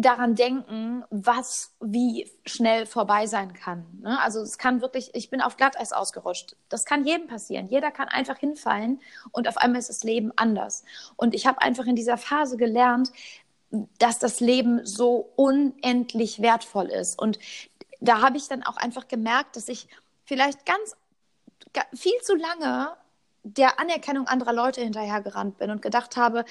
[0.01, 3.85] daran denken, was wie schnell vorbei sein kann.
[4.01, 4.19] Ne?
[4.21, 6.55] Also es kann wirklich, ich bin auf Glatteis ausgerutscht.
[6.69, 7.67] Das kann jedem passieren.
[7.67, 10.83] Jeder kann einfach hinfallen und auf einmal ist das Leben anders.
[11.15, 13.11] Und ich habe einfach in dieser Phase gelernt,
[13.99, 17.19] dass das Leben so unendlich wertvoll ist.
[17.19, 17.39] Und
[17.99, 19.87] da habe ich dann auch einfach gemerkt, dass ich
[20.25, 20.95] vielleicht ganz
[21.93, 22.95] viel zu lange
[23.43, 26.45] der Anerkennung anderer Leute hinterhergerannt bin und gedacht habe,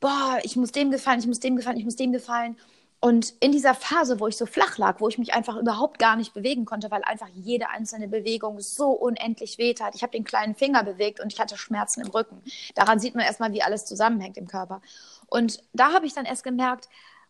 [0.00, 2.56] boah, ich muss dem gefallen, ich muss dem gefallen, ich muss dem gefallen.
[3.00, 6.16] Und in dieser Phase, wo ich so flach lag, wo ich mich einfach überhaupt gar
[6.16, 9.94] nicht bewegen konnte, weil einfach jede einzelne Bewegung so unendlich weht hat.
[9.94, 12.42] Ich habe den kleinen Finger bewegt und ich hatte Schmerzen im Rücken.
[12.74, 14.82] Daran sieht man erstmal, wie alles zusammenhängt im Körper.
[15.26, 16.88] Und da habe ich dann erst gemerkt,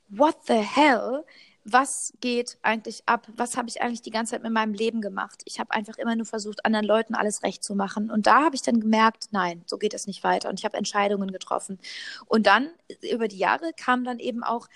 [0.09, 1.25] what the hell?
[1.73, 3.27] was geht eigentlich ab?
[3.37, 5.43] Was habe ich eigentlich die ganze Zeit mit meinem Leben gemacht?
[5.45, 8.11] Ich habe einfach immer nur versucht, anderen Leuten alles recht zu machen.
[8.11, 10.49] Und da habe ich dann gemerkt, nein, so geht es nicht weiter.
[10.49, 11.79] Und ich habe Entscheidungen getroffen.
[12.27, 12.71] Und dann
[13.11, 14.69] über die Jahre kam dann eben auch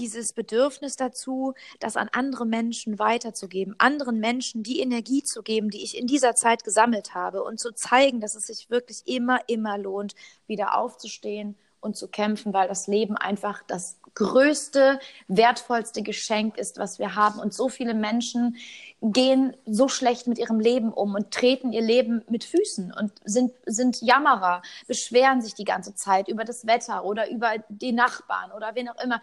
[0.00, 5.84] dieses Bedürfnis dazu, das an andere Menschen weiterzugeben, anderen Menschen die Energie zu geben, die
[5.84, 9.78] ich in dieser Zeit gesammelt habe und zu zeigen, dass es sich wirklich immer, immer
[9.78, 10.14] lohnt,
[10.46, 16.98] wieder aufzustehen und zu kämpfen, weil das Leben einfach das größte, wertvollste Geschenk ist, was
[16.98, 17.40] wir haben.
[17.40, 18.56] Und so viele Menschen
[19.00, 23.52] gehen so schlecht mit ihrem Leben um und treten ihr Leben mit Füßen und sind,
[23.64, 28.74] sind Jammerer, beschweren sich die ganze Zeit über das Wetter oder über die Nachbarn oder
[28.74, 29.22] wen auch immer.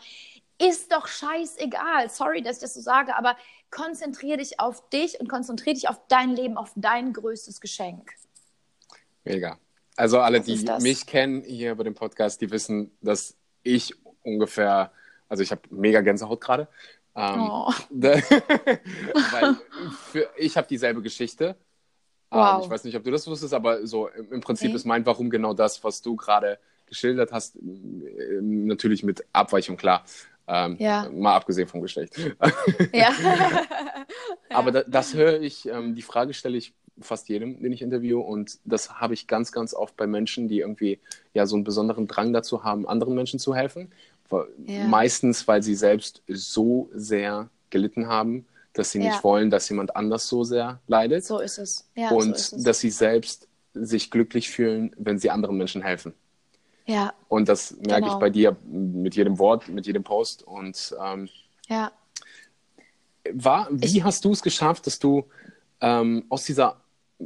[0.59, 2.09] Ist doch scheißegal.
[2.09, 3.37] Sorry, dass ich das so sage, aber
[3.69, 8.11] konzentriere dich auf dich und konzentriere dich auf dein Leben, auf dein größtes Geschenk.
[9.23, 9.59] Mega.
[9.95, 13.93] Also alle, die mich kennen hier über den Podcast, die wissen, dass ich
[14.23, 14.91] ungefähr,
[15.27, 16.67] also ich habe mega Gänsehaut gerade.
[17.15, 17.73] Ähm, oh.
[17.89, 19.57] weil
[20.11, 21.55] für, ich habe dieselbe Geschichte.
[22.31, 22.57] Ähm, wow.
[22.57, 24.75] Ähm, ich weiß nicht, ob du das wusstest, aber so im, im Prinzip okay.
[24.75, 30.05] ist mein Warum genau das, was du gerade geschildert hast, natürlich mit Abweichung klar.
[30.47, 31.09] Ähm, ja.
[31.13, 32.17] Mal abgesehen vom Geschlecht.
[32.93, 33.11] ja.
[34.49, 38.19] Aber da, das höre ich, ähm, die Frage stelle ich fast jedem, den ich interviewe.
[38.19, 40.99] Und das habe ich ganz, ganz oft bei Menschen, die irgendwie
[41.33, 43.91] ja so einen besonderen Drang dazu haben, anderen Menschen zu helfen.
[44.65, 44.87] Ja.
[44.87, 49.11] Meistens, weil sie selbst so sehr gelitten haben, dass sie ja.
[49.11, 51.25] nicht wollen, dass jemand anders so sehr leidet.
[51.25, 51.89] So ist es.
[51.95, 52.63] Ja, und so es.
[52.63, 56.13] dass sie selbst sich glücklich fühlen, wenn sie anderen Menschen helfen.
[56.87, 57.13] Ja.
[57.27, 58.13] Und das merke genau.
[58.13, 60.43] ich bei dir mit jedem Wort, mit jedem Post.
[60.43, 61.29] Und ähm,
[61.67, 61.91] ja.
[63.33, 65.25] War, wie ich, hast du es geschafft, dass du
[65.81, 66.77] ähm, aus dieser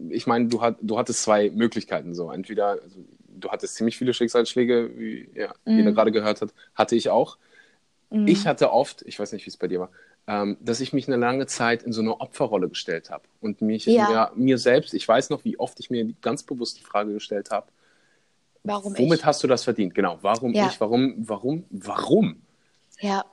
[0.09, 2.31] ich meine, du, hat, du hattest zwei Möglichkeiten so.
[2.31, 5.77] Entweder, also, du hattest ziemlich viele Schicksalsschläge, wie ja, mm.
[5.77, 7.37] jeder gerade gehört hat, hatte ich auch.
[8.09, 8.27] Mm.
[8.27, 9.89] Ich hatte oft, ich weiß nicht, wie es bei dir war,
[10.27, 13.23] ähm, dass ich mich eine lange Zeit in so eine Opferrolle gestellt habe.
[13.41, 14.31] Und mich ja.
[14.35, 17.51] mir, mir, selbst, ich weiß noch, wie oft ich mir ganz bewusst die Frage gestellt
[17.51, 17.67] habe,
[18.63, 19.25] warum womit ich?
[19.25, 19.93] hast du das verdient?
[19.93, 20.67] Genau, warum ja.
[20.67, 22.41] ich, warum, warum, warum?
[22.99, 23.25] Ja.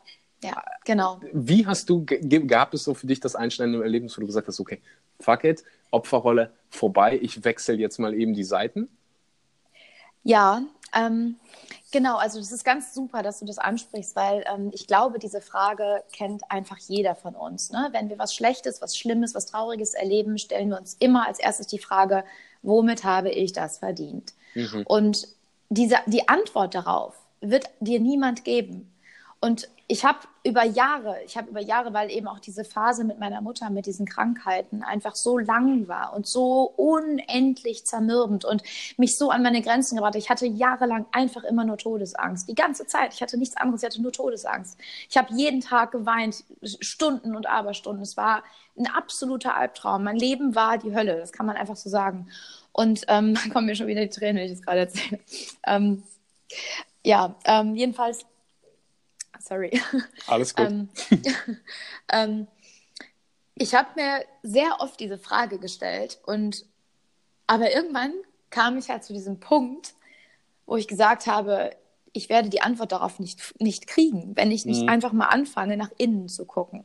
[0.43, 1.21] Ja, genau.
[1.33, 2.07] Wie hast du,
[2.47, 4.81] gab es so für dich das einschneidende Erlebnis, wo du gesagt hast, okay,
[5.19, 8.89] fuck it, Opferrolle vorbei, ich wechsle jetzt mal eben die Seiten?
[10.23, 10.63] Ja,
[10.95, 11.37] ähm,
[11.91, 15.41] genau, also das ist ganz super, dass du das ansprichst, weil ähm, ich glaube, diese
[15.41, 17.71] Frage kennt einfach jeder von uns.
[17.71, 17.89] Ne?
[17.93, 21.67] Wenn wir was Schlechtes, was Schlimmes, was Trauriges erleben, stellen wir uns immer als erstes
[21.67, 22.25] die Frage,
[22.63, 24.35] womit habe ich das verdient?
[24.55, 24.85] Mhm.
[24.87, 25.29] Und
[25.69, 28.91] diese, die Antwort darauf wird dir niemand geben.
[29.41, 33.19] Und ich habe über Jahre, ich habe über Jahre, weil eben auch diese Phase mit
[33.19, 38.63] meiner Mutter mit diesen Krankheiten einfach so lang war und so unendlich zermürbend und
[38.99, 40.17] mich so an meine Grenzen gebracht.
[40.17, 42.49] Ich hatte jahrelang einfach immer nur Todesangst.
[42.49, 43.15] Die ganze Zeit.
[43.15, 44.79] Ich hatte nichts anderes, ich hatte nur Todesangst.
[45.09, 48.03] Ich habe jeden Tag geweint, Stunden und Aberstunden.
[48.03, 48.43] Es war
[48.77, 50.05] ein absoluter Albtraum.
[50.05, 52.29] Mein Leben war die Hölle, das kann man einfach so sagen.
[52.79, 55.21] Und ähm, kommen mir schon wieder die Tränen, wenn ich das gerade erzähle.
[55.67, 56.05] Ähm,
[57.03, 58.25] ja, ähm, jedenfalls
[59.41, 59.83] sorry.
[60.29, 60.67] Alles gut.
[60.67, 60.89] ähm,
[62.13, 62.47] ähm,
[63.57, 66.67] ich habe mir sehr oft diese Frage gestellt und
[67.49, 68.13] aber irgendwann
[68.51, 69.95] kam ich halt zu diesem Punkt,
[70.67, 71.75] wo ich gesagt habe,
[72.13, 74.89] ich werde die Antwort darauf nicht, nicht kriegen, wenn ich nicht mhm.
[74.89, 76.85] einfach mal anfange, nach innen zu gucken.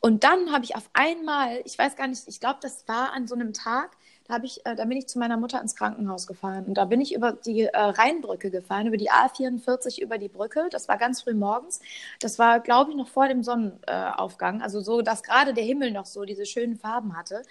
[0.00, 3.26] Und dann habe ich auf einmal, ich weiß gar nicht, ich glaube, das war an
[3.26, 3.96] so einem Tag,
[4.30, 6.64] habe ich, äh, da bin ich zu meiner Mutter ins Krankenhaus gefahren.
[6.66, 10.68] Und da bin ich über die äh, Rheinbrücke gefahren, über die A44 über die Brücke.
[10.70, 11.80] Das war ganz früh morgens.
[12.20, 14.62] Das war, glaube ich, noch vor dem Sonnenaufgang.
[14.62, 17.42] also so, dass gerade der Himmel noch so diese schönen Farben hatte.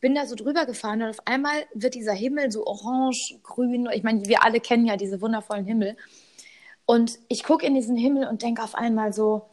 [0.00, 3.88] Bin da so drüber gefahren und auf einmal wird dieser Himmel so orange, grün.
[3.92, 5.96] Ich meine, wir alle kennen ja diese wundervollen Himmel.
[6.86, 9.48] Und ich gucke in diesen Himmel und denke auf einmal so,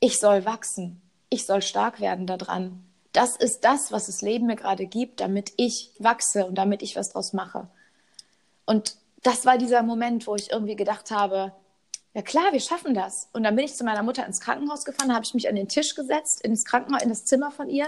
[0.00, 1.00] ich soll wachsen.
[1.30, 5.52] Ich soll stark werden daran das ist das, was das Leben mir gerade gibt, damit
[5.56, 7.68] ich wachse und damit ich was draus mache.
[8.66, 11.52] Und das war dieser Moment, wo ich irgendwie gedacht habe,
[12.12, 13.28] ja klar, wir schaffen das.
[13.32, 15.68] Und dann bin ich zu meiner Mutter ins Krankenhaus gefahren, habe ich mich an den
[15.68, 17.86] Tisch gesetzt, ins Krankenhaus, in das Zimmer von ihr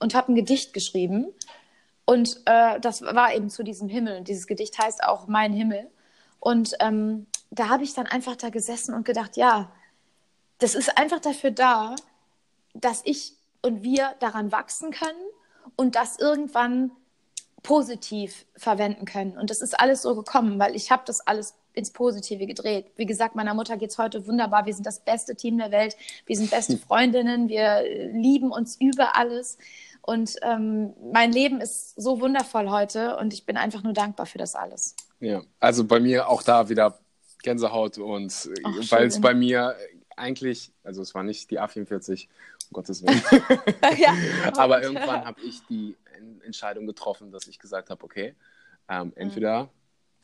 [0.00, 1.28] und habe ein Gedicht geschrieben.
[2.04, 4.18] Und äh, das war eben zu diesem Himmel.
[4.18, 5.88] Und dieses Gedicht heißt auch Mein Himmel.
[6.40, 9.70] Und ähm, da habe ich dann einfach da gesessen und gedacht, ja,
[10.58, 11.94] das ist einfach dafür da,
[12.74, 15.18] dass ich und wir daran wachsen können
[15.76, 16.90] und das irgendwann
[17.62, 19.36] positiv verwenden können.
[19.36, 22.86] Und das ist alles so gekommen, weil ich habe das alles ins Positive gedreht.
[22.96, 24.66] Wie gesagt, meiner Mutter geht es heute wunderbar.
[24.66, 25.96] Wir sind das beste Team der Welt.
[26.24, 27.48] Wir sind beste Freundinnen.
[27.48, 29.58] Wir lieben uns über alles.
[30.00, 34.38] Und ähm, mein Leben ist so wundervoll heute und ich bin einfach nur dankbar für
[34.38, 34.94] das alles.
[35.18, 36.98] Ja, also bei mir auch da wieder
[37.42, 38.48] Gänsehaut und
[38.90, 39.76] weil es bei mir
[40.16, 42.28] eigentlich, also es war nicht die A44,
[42.66, 43.22] um Gottes Willen,
[43.98, 44.14] ja,
[44.56, 45.96] aber irgendwann habe ich die
[46.44, 48.34] Entscheidung getroffen, dass ich gesagt habe, okay,
[48.88, 49.70] ähm, entweder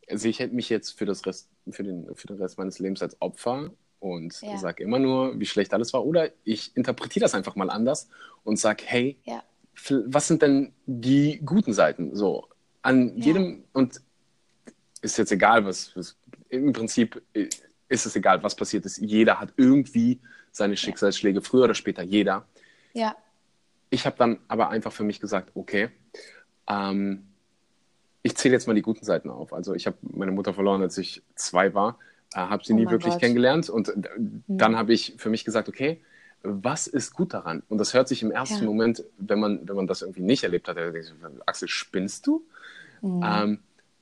[0.08, 0.16] mhm.
[0.16, 3.20] sehe ich mich jetzt für, das Rest, für, den, für den Rest meines Lebens als
[3.20, 4.56] Opfer und ja.
[4.58, 8.08] sage immer nur, wie schlecht alles war, oder ich interpretiere das einfach mal anders
[8.44, 9.42] und sage, hey, ja.
[10.06, 12.14] was sind denn die guten Seiten?
[12.16, 12.48] So,
[12.82, 13.24] an ja.
[13.24, 14.00] jedem, und
[15.02, 16.16] ist jetzt egal, was, was,
[16.48, 17.22] im Prinzip
[17.88, 18.98] ist es egal, was passiert ist.
[18.98, 20.20] Jeder hat irgendwie
[20.52, 22.46] seine Schicksalsschläge, früher oder später, jeder.
[22.92, 23.16] Ja.
[23.90, 25.90] Ich habe dann aber einfach für mich gesagt, okay,
[26.68, 27.26] ähm,
[28.22, 29.52] ich zähle jetzt mal die guten Seiten auf.
[29.52, 31.98] Also ich habe meine Mutter verloren, als ich zwei war,
[32.34, 33.20] äh, habe sie oh nie wirklich Gott.
[33.20, 34.42] kennengelernt und äh, mhm.
[34.46, 36.00] dann habe ich für mich gesagt, okay,
[36.42, 37.62] was ist gut daran?
[37.68, 38.64] Und das hört sich im ersten ja.
[38.64, 41.14] Moment, wenn man, wenn man das irgendwie nicht erlebt hat, denkt,
[41.46, 42.44] Axel, spinnst du?
[43.00, 43.22] Mhm.
[43.24, 43.58] Ähm,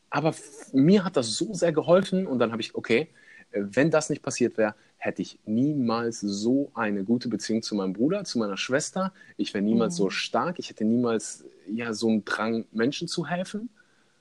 [0.08, 0.34] aber
[0.72, 3.08] mir hat das so sehr geholfen und dann habe ich, okay,
[3.52, 8.24] wenn das nicht passiert wäre, hätte ich niemals so eine gute Beziehung zu meinem Bruder,
[8.24, 9.12] zu meiner Schwester.
[9.38, 9.96] Ich wäre niemals mhm.
[9.96, 10.58] so stark.
[10.58, 13.70] Ich hätte niemals ja so einen Drang, Menschen zu helfen.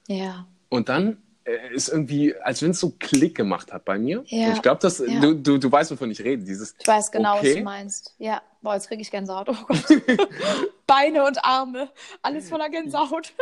[0.08, 0.48] Ja.
[0.70, 4.24] Und dann äh, ist irgendwie, als wenn es so Klick gemacht hat bei mir.
[4.28, 4.48] Ja.
[4.48, 5.20] Und ich glaube, ja.
[5.20, 6.44] du, du, du weißt, wovon ich rede.
[6.44, 7.50] Dieses, ich weiß genau, okay.
[7.50, 8.15] was du meinst.
[8.18, 9.50] Ja, boah, jetzt kriege ich Gänsehaut.
[9.50, 9.84] Oh Gott.
[10.88, 11.89] Beine und Arme,
[12.22, 13.34] alles voller Gänsehaut.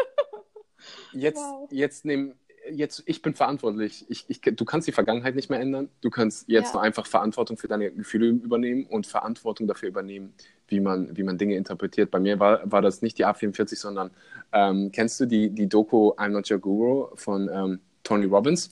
[1.14, 1.68] jetzt, wow.
[1.72, 2.34] jetzt nehmen
[2.72, 4.06] jetzt, ich bin verantwortlich.
[4.10, 5.90] Ich, ich, du kannst die Vergangenheit nicht mehr ändern.
[6.02, 6.74] Du kannst jetzt ja.
[6.74, 10.34] nur einfach Verantwortung für deine Gefühle übernehmen und Verantwortung dafür übernehmen,
[10.68, 12.12] wie man, wie man Dinge interpretiert.
[12.12, 14.12] Bei mir war, war das nicht die A44, sondern
[14.52, 18.70] ähm, kennst du die, die Doku I'm Not Your Guru von ähm, Tony Robbins?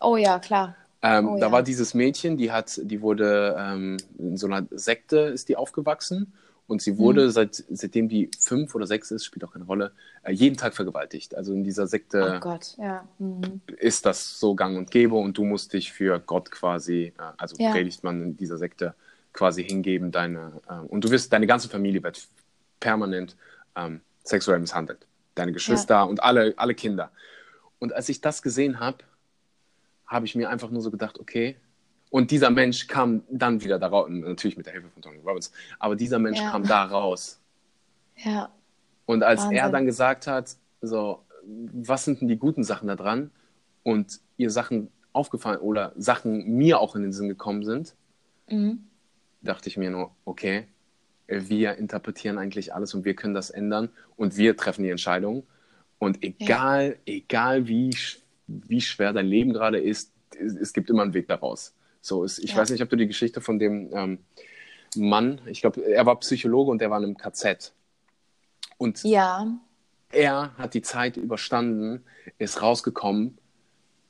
[0.00, 0.76] Oh ja, klar.
[1.02, 1.52] Ähm, oh, da ja.
[1.52, 6.32] war dieses Mädchen, die hat, die wurde ähm, in so einer Sekte ist die aufgewachsen
[6.68, 7.30] und sie wurde, mhm.
[7.30, 11.34] seit, seitdem die fünf oder sechs ist, spielt auch keine Rolle, äh, jeden Tag vergewaltigt.
[11.34, 13.08] Also in dieser Sekte oh Gott, ja.
[13.18, 13.62] mhm.
[13.78, 17.56] ist das so gang und gäbe und du musst dich für Gott quasi, äh, also
[17.58, 17.72] ja.
[17.72, 18.94] predigt man in dieser Sekte,
[19.32, 20.12] quasi hingeben.
[20.12, 22.28] Deine, äh, und du wirst, deine ganze Familie wird
[22.80, 23.34] permanent
[23.74, 25.06] ähm, sexuell misshandelt.
[25.34, 26.02] Deine Geschwister ja.
[26.02, 27.10] und alle, alle Kinder.
[27.78, 28.98] Und als ich das gesehen habe,
[30.06, 31.56] habe ich mir einfach nur so gedacht, okay,
[32.10, 35.52] und dieser Mensch kam dann wieder da raus, natürlich mit der Hilfe von Tony Robbins,
[35.78, 36.50] aber dieser Mensch ja.
[36.50, 37.40] kam da raus.
[38.16, 38.50] Ja.
[39.06, 39.58] Und als Wahnsinn.
[39.58, 43.30] er dann gesagt hat, so, was sind denn die guten Sachen da dran?
[43.82, 47.94] Und ihr Sachen aufgefallen oder Sachen mir auch in den Sinn gekommen sind,
[48.48, 48.84] mhm.
[49.42, 50.66] dachte ich mir nur, okay,
[51.26, 55.46] wir interpretieren eigentlich alles und wir können das ändern und wir treffen die Entscheidung.
[55.98, 57.14] Und egal, ja.
[57.14, 57.94] egal wie,
[58.46, 61.74] wie schwer dein Leben gerade ist, es gibt immer einen Weg daraus.
[62.00, 62.56] So ist, ich ja.
[62.56, 64.18] weiß nicht, ob du die Geschichte von dem ähm,
[64.96, 67.72] Mann, ich glaube, er war Psychologe und er war in einem KZ.
[68.78, 69.46] Und ja.
[70.10, 72.04] er hat die Zeit überstanden,
[72.38, 73.38] ist rausgekommen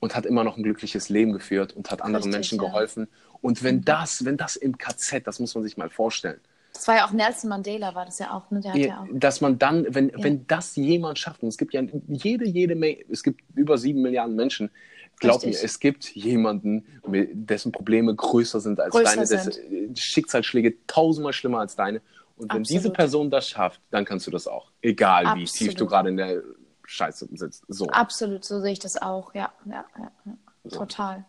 [0.00, 2.64] und hat immer noch ein glückliches Leben geführt und hat anderen Richtig, Menschen ja.
[2.68, 3.08] geholfen.
[3.40, 3.84] Und wenn mhm.
[3.84, 6.40] das, wenn das im KZ, das muss man sich mal vorstellen.
[6.72, 8.60] Das war ja auch Nelson Mandela, war das ja auch, ne?
[8.60, 9.06] Der hat ja, auch.
[9.12, 10.22] Dass man dann, wenn, ja.
[10.22, 12.74] wenn das jemand schafft, und es gibt ja jede, jede,
[13.10, 14.70] es gibt über sieben Milliarden Menschen,
[15.18, 15.60] Glaub Richtig.
[15.60, 21.60] mir, es gibt jemanden, dessen Probleme größer sind als größer deine, dessen Schicksalsschläge tausendmal schlimmer
[21.60, 22.00] als deine.
[22.36, 22.68] Und wenn Absolut.
[22.68, 24.70] diese Person das schafft, dann kannst du das auch.
[24.80, 25.48] Egal Absolut.
[25.48, 26.42] wie tief du gerade in der
[26.84, 27.64] Scheiße sitzt.
[27.68, 27.86] So.
[27.88, 30.32] Absolut, so sehe ich das auch, ja, ja, ja, ja.
[30.64, 30.78] So.
[30.78, 31.24] total.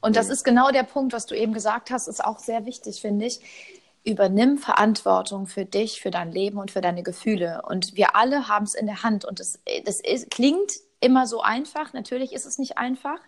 [0.00, 3.00] Und das ist genau der Punkt, was du eben gesagt hast, ist auch sehr wichtig,
[3.00, 3.40] finde ich.
[4.04, 7.62] Übernimm Verantwortung für dich, für dein Leben und für deine Gefühle.
[7.68, 9.24] Und wir alle haben es in der Hand.
[9.24, 10.72] Und das, das ist, klingt
[11.06, 11.92] immer so einfach.
[11.92, 13.20] Natürlich ist es nicht einfach,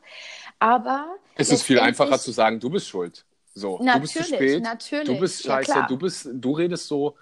[0.59, 1.07] aber.
[1.37, 3.25] Es ist viel einfacher zu sagen, du bist schuld.
[3.55, 5.07] So, natürlich, du bist zu spät, natürlich.
[5.07, 7.17] du bist scheiße, ja, du bist, du redest so,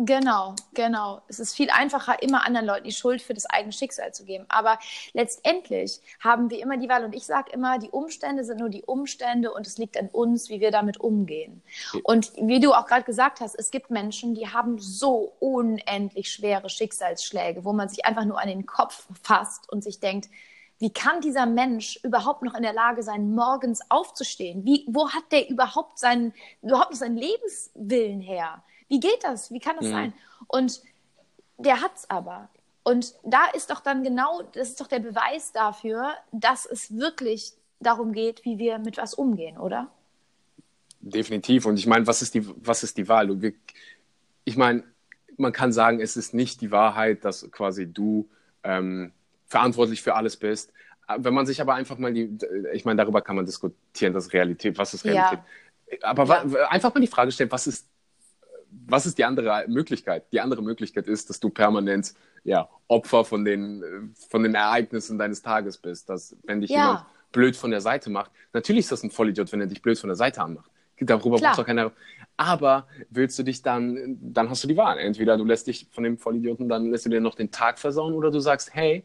[0.00, 1.22] Genau, genau.
[1.26, 4.44] Es ist viel einfacher, immer anderen Leuten die Schuld für das eigene Schicksal zu geben.
[4.48, 4.78] Aber
[5.12, 7.04] letztendlich haben wir immer die Wahl.
[7.04, 10.50] Und ich sage immer, die Umstände sind nur die Umstände und es liegt an uns,
[10.50, 11.62] wie wir damit umgehen.
[12.04, 16.68] Und wie du auch gerade gesagt hast, es gibt Menschen, die haben so unendlich schwere
[16.68, 20.28] Schicksalsschläge, wo man sich einfach nur an den Kopf fasst und sich denkt,
[20.78, 24.64] wie kann dieser Mensch überhaupt noch in der Lage sein, morgens aufzustehen?
[24.64, 26.32] Wie, wo hat der überhaupt seinen,
[26.62, 28.62] überhaupt seinen Lebenswillen her?
[28.88, 29.50] Wie geht das?
[29.50, 29.92] Wie kann das mhm.
[29.92, 30.12] sein?
[30.46, 30.82] Und
[31.58, 32.48] der hat es aber.
[32.84, 37.52] Und da ist doch dann genau, das ist doch der Beweis dafür, dass es wirklich
[37.80, 39.88] darum geht, wie wir mit was umgehen, oder?
[41.00, 41.66] Definitiv.
[41.66, 43.36] Und ich meine, was ist die, was ist die Wahl?
[44.44, 44.84] Ich meine,
[45.36, 48.28] man kann sagen, es ist nicht die Wahrheit, dass quasi du
[48.64, 49.12] ähm,
[49.46, 50.72] verantwortlich für alles bist.
[51.16, 52.36] Wenn man sich aber einfach mal die,
[52.72, 55.40] ich meine, darüber kann man diskutieren, das Realität, was ist Realität.
[55.90, 55.98] Ja.
[56.02, 56.68] Aber ja.
[56.68, 57.86] einfach mal die Frage stellen, was ist,
[58.86, 60.32] was ist die andere Möglichkeit?
[60.32, 62.14] Die andere Möglichkeit ist, dass du permanent
[62.44, 66.08] ja, Opfer von den, von den Ereignissen deines Tages bist.
[66.08, 66.76] Dass, wenn dich ja.
[66.76, 69.98] jemand blöd von der Seite macht, natürlich ist das ein Vollidiot, wenn er dich blöd
[69.98, 70.70] von der Seite anmacht.
[71.00, 71.92] Darüber braucht auch keiner.
[72.36, 74.98] Aber willst du dich dann, dann hast du die Wahl.
[74.98, 78.14] Entweder du lässt dich von dem Vollidioten, dann lässt du dir noch den Tag versauen,
[78.14, 79.04] oder du sagst, hey,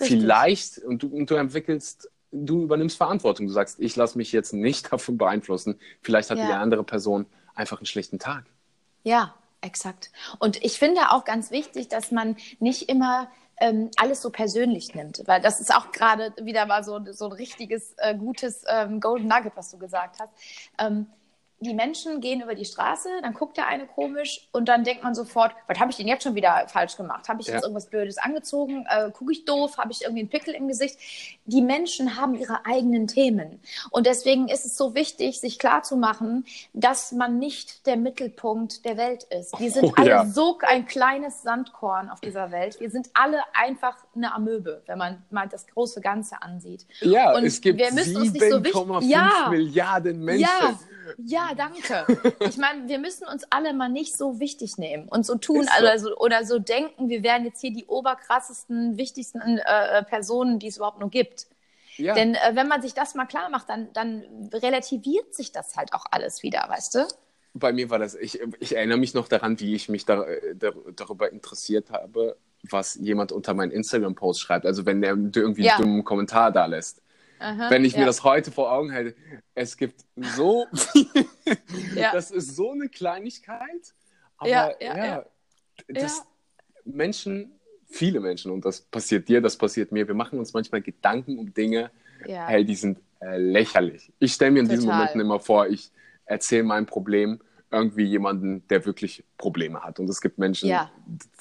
[0.00, 0.20] Richtig.
[0.20, 3.46] vielleicht, und du, und du entwickelst, du übernimmst Verantwortung.
[3.46, 5.78] Du sagst, ich lasse mich jetzt nicht davon beeinflussen.
[6.00, 6.46] Vielleicht hat ja.
[6.46, 8.44] die andere Person einfach einen schlechten Tag.
[9.02, 10.10] Ja, exakt.
[10.38, 13.28] Und ich finde auch ganz wichtig, dass man nicht immer
[13.60, 15.22] ähm, alles so persönlich nimmt.
[15.26, 19.28] Weil das ist auch gerade wieder mal so, so ein richtiges, äh, gutes ähm, Golden
[19.28, 20.32] Nugget, was du gesagt hast.
[20.78, 21.06] Ähm,
[21.62, 25.14] die Menschen gehen über die Straße, dann guckt der eine komisch und dann denkt man
[25.14, 27.28] sofort, was habe ich denn jetzt schon wieder falsch gemacht?
[27.28, 27.54] Habe ich ja.
[27.54, 28.86] jetzt irgendwas Blödes angezogen?
[28.88, 29.78] Äh, Gucke ich doof?
[29.78, 30.98] Habe ich irgendwie einen Pickel im Gesicht?
[31.44, 33.60] Die Menschen haben ihre eigenen Themen.
[33.90, 39.24] Und deswegen ist es so wichtig, sich klarzumachen, dass man nicht der Mittelpunkt der Welt
[39.24, 39.58] ist.
[39.58, 40.26] Wir sind oh, alle ja.
[40.26, 42.80] so ein kleines Sandkorn auf dieser Welt.
[42.80, 46.86] Wir sind alle einfach eine Amöbe, wenn man mal das große Ganze ansieht.
[47.00, 50.42] Ja, und es gibt 7,5 so ja, Milliarden Menschen.
[50.42, 50.78] Ja,
[51.18, 52.06] ja, danke.
[52.48, 55.86] Ich meine, wir müssen uns alle mal nicht so wichtig nehmen und so tun so.
[55.86, 60.68] Also, oder so denken, wir wären jetzt hier die oberkrassesten, wichtigsten äh, äh, Personen, die
[60.68, 61.46] es überhaupt nur gibt.
[61.96, 62.14] Ja.
[62.14, 65.92] Denn äh, wenn man sich das mal klar macht, dann, dann relativiert sich das halt
[65.92, 67.08] auch alles wieder, weißt du?
[67.54, 70.70] Bei mir war das, ich, ich erinnere mich noch daran, wie ich mich da, da,
[70.96, 74.64] darüber interessiert habe, was jemand unter meinen Instagram-Post schreibt.
[74.64, 75.74] Also wenn der irgendwie ja.
[75.74, 77.01] einen dummen Kommentar da lässt.
[77.42, 78.00] Aha, Wenn ich ja.
[78.00, 79.14] mir das heute vor Augen hätte,
[79.54, 80.66] es gibt so,
[81.96, 82.12] ja.
[82.12, 83.94] das ist so eine Kleinigkeit,
[84.36, 85.26] aber ja, ja,
[85.88, 86.22] das
[86.84, 87.52] Menschen,
[87.86, 91.52] viele Menschen, und das passiert dir, das passiert mir, wir machen uns manchmal Gedanken um
[91.52, 91.90] Dinge,
[92.24, 94.12] hey, die sind äh, lächerlich.
[94.18, 94.76] Ich stelle mir in Total.
[94.76, 95.90] diesen Momenten immer vor, ich
[96.24, 99.98] erzähle mein Problem irgendwie jemanden, der wirklich Probleme hat.
[99.98, 100.88] Und es gibt Menschen, das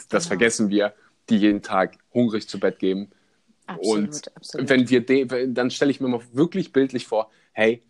[0.10, 0.22] genau.
[0.22, 0.94] vergessen wir,
[1.30, 3.12] die jeden Tag hungrig zu Bett gehen
[3.72, 4.70] Absolut, und absolut.
[4.70, 7.84] wenn wir, dann stelle ich mir mal wirklich bildlich vor, hey,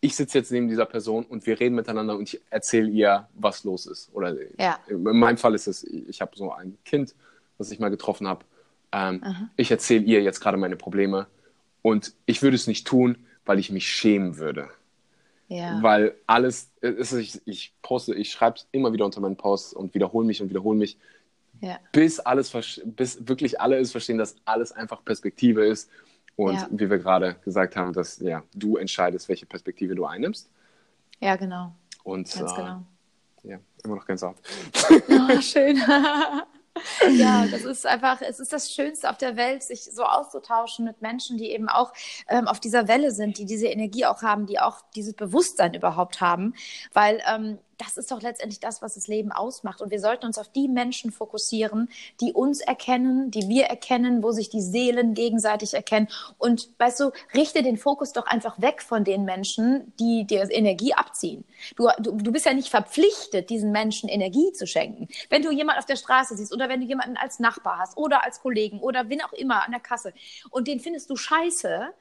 [0.00, 3.64] ich sitze jetzt neben dieser Person und wir reden miteinander und ich erzähle ihr, was
[3.64, 4.10] los ist.
[4.12, 4.78] Oder ja.
[4.88, 7.14] in meinem Fall ist es, ich habe so ein Kind,
[7.58, 8.44] das ich mal getroffen habe.
[8.92, 11.26] Ähm, ich erzähle ihr jetzt gerade meine Probleme
[11.82, 14.68] und ich würde es nicht tun, weil ich mich schämen würde.
[15.48, 15.82] Ja.
[15.82, 19.94] Weil alles, ist, ich, ich poste, ich schreibe es immer wieder unter meinen Posts und
[19.94, 20.98] wiederhole mich und wiederhole mich.
[21.60, 21.78] Ja.
[21.92, 22.52] Bis alles,
[22.84, 25.90] bis wirklich alle es verstehen, dass alles einfach Perspektive ist.
[26.36, 26.68] Und ja.
[26.70, 30.48] wie wir gerade gesagt haben, dass ja, du entscheidest, welche Perspektive du einnimmst.
[31.20, 31.74] Ja, genau.
[32.04, 32.82] Und ganz äh, genau.
[33.42, 34.38] Ja, immer noch ganz hart.
[35.08, 35.76] Oh, schön.
[37.16, 41.02] ja, das ist einfach, es ist das Schönste auf der Welt, sich so auszutauschen mit
[41.02, 41.92] Menschen, die eben auch
[42.28, 46.20] ähm, auf dieser Welle sind, die diese Energie auch haben, die auch dieses Bewusstsein überhaupt
[46.20, 46.54] haben.
[46.92, 49.80] Weil ähm, das ist doch letztendlich das, was das Leben ausmacht.
[49.80, 51.88] Und wir sollten uns auf die Menschen fokussieren,
[52.20, 56.08] die uns erkennen, die wir erkennen, wo sich die Seelen gegenseitig erkennen.
[56.38, 60.92] Und weißt du, richte den Fokus doch einfach weg von den Menschen, die dir Energie
[60.92, 61.44] abziehen.
[61.76, 65.08] Du, du, du bist ja nicht verpflichtet, diesen Menschen Energie zu schenken.
[65.30, 68.24] Wenn du jemanden auf der Straße siehst oder wenn du jemanden als Nachbar hast oder
[68.24, 70.12] als Kollegen oder wen auch immer an der Kasse
[70.50, 71.92] und den findest du scheiße,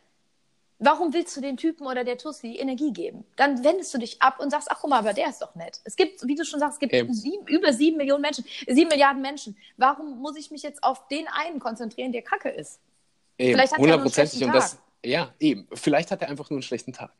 [0.80, 3.26] Warum willst du den Typen oder der Tussi Energie geben?
[3.36, 5.82] Dann wendest du dich ab und sagst, ach guck mal, aber der ist doch nett.
[5.86, 9.22] Es gibt, wie du schon sagst, es gibt sieben, über sieben Millionen Menschen, sieben Milliarden
[9.22, 9.58] Menschen.
[9.78, 12.80] Warum muss ich mich jetzt auf den einen konzentrieren, der Kacke ist?
[13.40, 15.68] Eben, Vielleicht hat hundertprozentig und das, ja, eben.
[15.74, 17.12] Vielleicht hat er einfach nur einen schlechten Tag.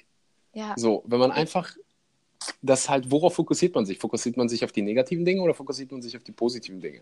[0.54, 0.74] Ja.
[0.76, 1.76] So, wenn man einfach
[2.62, 3.98] das halt, worauf fokussiert man sich?
[3.98, 7.02] Fokussiert man sich auf die negativen Dinge oder fokussiert man sich auf die positiven Dinge?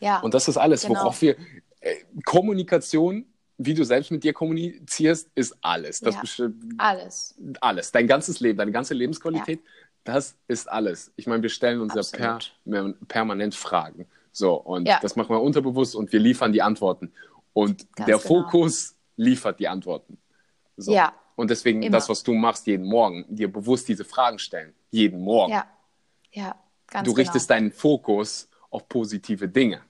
[0.00, 0.20] Ja.
[0.20, 0.98] Und das ist alles, genau.
[0.98, 1.36] worauf wir
[1.80, 3.26] äh, Kommunikation
[3.58, 6.00] wie du selbst mit dir kommunizierst, ist alles.
[6.00, 7.34] Das ja, alles.
[7.60, 7.92] Alles.
[7.92, 9.70] Dein ganzes Leben, deine ganze Lebensqualität, ja.
[10.04, 11.12] das ist alles.
[11.16, 12.38] Ich meine, wir stellen uns ja per,
[13.08, 14.06] permanent Fragen.
[14.32, 14.98] So, und ja.
[15.00, 17.12] das machen wir unterbewusst und wir liefern die Antworten.
[17.52, 18.28] Und Ganz der genau.
[18.28, 20.18] Fokus liefert die Antworten.
[20.76, 20.92] So.
[20.92, 21.12] Ja.
[21.36, 21.92] Und deswegen Immer.
[21.92, 24.74] das, was du machst jeden Morgen, dir bewusst diese Fragen stellen.
[24.90, 25.52] Jeden Morgen.
[25.52, 25.66] Ja.
[26.32, 26.56] Ja.
[26.86, 27.60] Ganz du richtest genau.
[27.60, 29.82] deinen Fokus auf positive Dinge.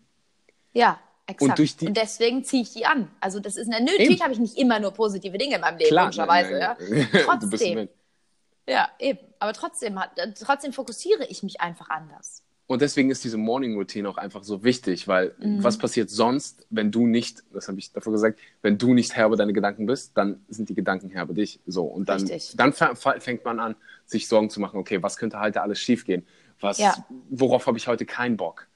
[0.72, 0.98] Ja,
[1.32, 1.58] Exakt.
[1.58, 1.86] Und, die...
[1.86, 3.08] und deswegen ziehe ich die an.
[3.20, 5.90] Also das ist eine, natürlich habe ich nicht immer nur positive Dinge in meinem Leben,
[5.90, 6.58] Klar, logischerweise.
[6.58, 6.76] Ja.
[7.24, 7.88] Trotzdem.
[8.68, 9.18] ja, eben.
[9.38, 9.98] Aber trotzdem,
[10.38, 12.42] trotzdem fokussiere ich mich einfach anders.
[12.68, 15.62] Und deswegen ist diese Morning Routine auch einfach so wichtig, weil mhm.
[15.62, 19.26] was passiert sonst, wenn du nicht, das habe ich davor gesagt, wenn du nicht Herr
[19.26, 21.60] über deine Gedanken bist, dann sind die Gedanken Herr über dich.
[21.66, 23.74] So und dann, dann fängt man an,
[24.06, 24.78] sich Sorgen zu machen.
[24.78, 26.24] Okay, was könnte heute alles schiefgehen?
[26.60, 26.94] Was, ja.
[27.28, 28.68] worauf habe ich heute keinen Bock?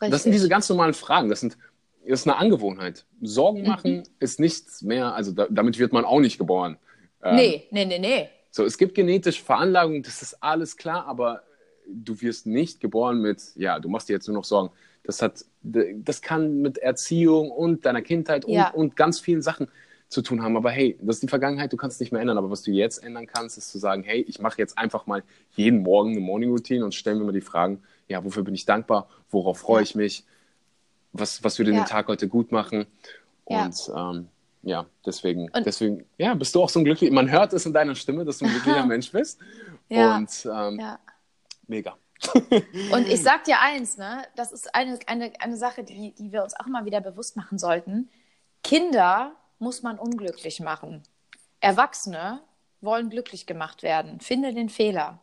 [0.00, 0.10] Richtig.
[0.10, 1.28] Das sind diese ganz normalen Fragen.
[1.28, 1.56] Das, sind,
[2.04, 3.04] ist eine Angewohnheit.
[3.20, 3.66] Sorgen mhm.
[3.66, 4.02] machen mhm.
[4.20, 6.78] ist nichts mehr, also da, damit wird man auch nicht geboren.
[7.22, 8.28] Ähm, nee, nee, nee, nee.
[8.50, 11.42] So, es gibt genetische Veranlagungen, das ist alles klar, aber
[11.86, 14.70] du wirst nicht geboren mit, ja, du machst dir jetzt nur noch Sorgen.
[15.04, 18.70] Das hat, das kann mit Erziehung und deiner Kindheit und, ja.
[18.70, 19.68] und ganz vielen Sachen
[20.08, 20.56] zu tun haben.
[20.56, 22.38] Aber hey, das ist die Vergangenheit, du kannst es nicht mehr ändern.
[22.38, 25.22] Aber was du jetzt ändern kannst, ist zu sagen, hey, ich mache jetzt einfach mal
[25.52, 28.64] jeden Morgen eine Morning Routine und stellen mir mal die Fragen, ja, wofür bin ich
[28.64, 29.82] dankbar, worauf freue ja.
[29.82, 30.24] ich mich,
[31.12, 31.80] was, was würde ja.
[31.80, 32.86] den Tag heute gut machen.
[33.44, 34.28] Und ja, ähm,
[34.62, 37.72] ja deswegen, und deswegen, ja, bist du auch so ein glücklicher, man hört es in
[37.72, 39.40] deiner Stimme, dass du ein glücklicher Mensch bist.
[39.88, 40.16] Ja.
[40.16, 40.80] Und ähm,
[41.66, 41.96] mega.
[42.92, 46.42] Und ich sag dir eins, ne, das ist eine, eine, eine Sache, die, die wir
[46.42, 48.10] uns auch immer wieder bewusst machen sollten.
[48.64, 51.04] Kinder muss man unglücklich machen.
[51.60, 52.40] Erwachsene
[52.80, 54.20] wollen glücklich gemacht werden.
[54.20, 55.20] Finde den Fehler.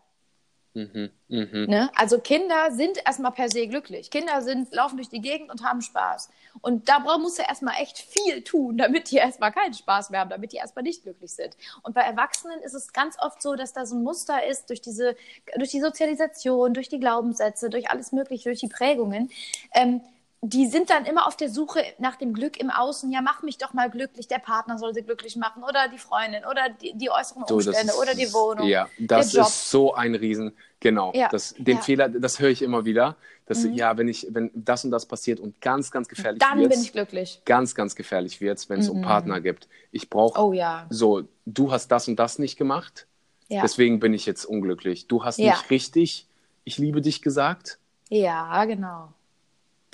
[0.75, 1.67] Mhm, mh.
[1.67, 1.89] ne?
[1.95, 4.11] Also Kinder sind erstmal per se glücklich.
[4.11, 6.29] Kinder sind, laufen durch die Gegend und haben Spaß.
[6.61, 10.29] Und da musst du erstmal echt viel tun, damit die erstmal keinen Spaß mehr haben,
[10.29, 11.55] damit die erstmal nicht glücklich sind.
[11.83, 14.81] Und bei Erwachsenen ist es ganz oft so, dass da so ein Muster ist durch
[14.81, 15.15] diese,
[15.55, 19.31] durch die Sozialisation, durch die Glaubenssätze, durch alles Mögliche, durch die Prägungen.
[19.73, 20.01] Ähm,
[20.41, 23.11] die sind dann immer auf der Suche nach dem Glück im Außen.
[23.11, 24.27] Ja, mach mich doch mal glücklich.
[24.27, 28.01] Der Partner soll sie glücklich machen oder die Freundin oder die, die äußeren Umstände so,
[28.01, 28.67] oder die Wohnung.
[28.67, 30.51] Ja, das ist so ein Riesen.
[30.79, 31.11] Genau.
[31.15, 31.81] Ja, das, den ja.
[31.81, 33.15] Fehler, das höre ich immer wieder.
[33.47, 33.73] Dass, mhm.
[33.73, 36.51] ja, wenn ich, wenn das und das passiert und ganz, ganz gefährlich wird.
[36.51, 37.41] Dann bin ich glücklich.
[37.45, 38.97] Ganz, ganz gefährlich wird wenn es mhm.
[38.97, 39.67] um Partner gibt.
[39.91, 40.39] Ich brauche.
[40.39, 40.85] Oh ja.
[40.89, 43.07] So, du hast das und das nicht gemacht.
[43.47, 43.61] Ja.
[43.61, 45.07] Deswegen bin ich jetzt unglücklich.
[45.07, 46.27] Du hast nicht richtig,
[46.63, 47.79] ich liebe dich gesagt.
[48.09, 49.14] Ja, genau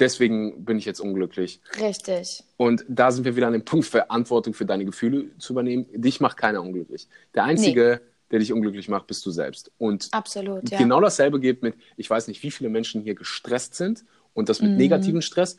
[0.01, 1.61] deswegen bin ich jetzt unglücklich.
[1.79, 2.43] Richtig.
[2.57, 5.85] Und da sind wir wieder an dem Punkt, Verantwortung für deine Gefühle zu übernehmen.
[5.93, 7.07] Dich macht keiner unglücklich.
[7.35, 8.09] Der Einzige, nee.
[8.31, 9.71] der dich unglücklich macht, bist du selbst.
[9.77, 10.77] Und Absolut, ja.
[10.77, 14.61] genau dasselbe geht mit, ich weiß nicht, wie viele Menschen hier gestresst sind und das
[14.61, 14.77] mit mhm.
[14.77, 15.57] negativen Stress.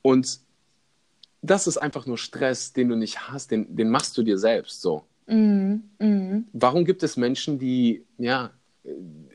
[0.00, 0.40] Und
[1.42, 4.80] das ist einfach nur Stress, den du nicht hast, den, den machst du dir selbst
[4.80, 5.04] so.
[5.26, 5.82] Mhm.
[5.98, 6.46] Mhm.
[6.52, 8.50] Warum gibt es Menschen, die ja,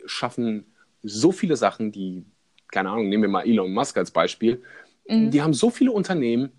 [0.05, 0.65] schaffen
[1.03, 2.25] so viele Sachen, die
[2.71, 4.63] keine Ahnung, nehmen wir mal Elon Musk als Beispiel,
[5.07, 5.31] mhm.
[5.31, 6.51] die haben so viele Unternehmen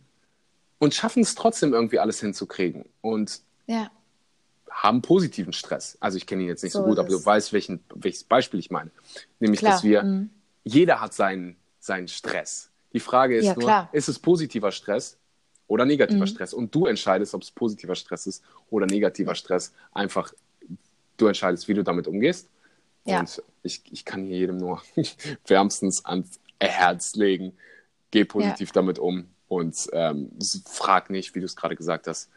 [0.79, 3.91] und schaffen es trotzdem irgendwie alles hinzukriegen und ja.
[4.71, 5.99] haben positiven Stress.
[6.01, 8.61] Also ich kenne ihn jetzt nicht so, so gut, aber du weißt, welchen, welches Beispiel
[8.61, 8.91] ich meine.
[9.41, 9.73] Nämlich, klar.
[9.73, 10.31] dass wir, mhm.
[10.65, 12.71] jeder hat seinen, seinen Stress.
[12.93, 13.89] Die Frage ist ja, nur, klar.
[13.93, 15.19] ist es positiver Stress
[15.67, 16.27] oder negativer mhm.
[16.27, 16.55] Stress?
[16.55, 19.75] Und du entscheidest, ob es positiver Stress ist oder negativer Stress.
[19.93, 20.33] Einfach,
[21.17, 22.49] du entscheidest, wie du damit umgehst.
[23.09, 23.21] Ja.
[23.21, 24.83] Und ich, ich kann hier jedem nur
[25.47, 27.57] wärmstens ans Herz legen.
[28.11, 28.73] Geh positiv ja.
[28.75, 30.31] damit um und ähm,
[30.67, 32.31] frag nicht, wie du es gerade gesagt hast,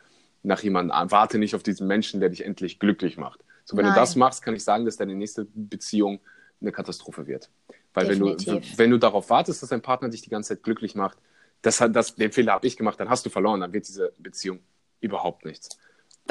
[0.43, 1.11] nach jemandem an.
[1.11, 3.41] Warte nicht auf diesen Menschen, der dich endlich glücklich macht.
[3.63, 3.93] So, wenn Nein.
[3.93, 6.19] du das machst, kann ich sagen, dass deine nächste Beziehung
[6.59, 7.49] eine Katastrophe wird.
[7.93, 8.36] Weil wenn du,
[8.78, 11.17] wenn du darauf wartest, dass dein Partner dich die ganze Zeit glücklich macht,
[11.61, 14.13] das hat, das, den Fehler habe ich gemacht, dann hast du verloren, dann wird diese
[14.17, 14.59] Beziehung
[14.99, 15.78] überhaupt nichts.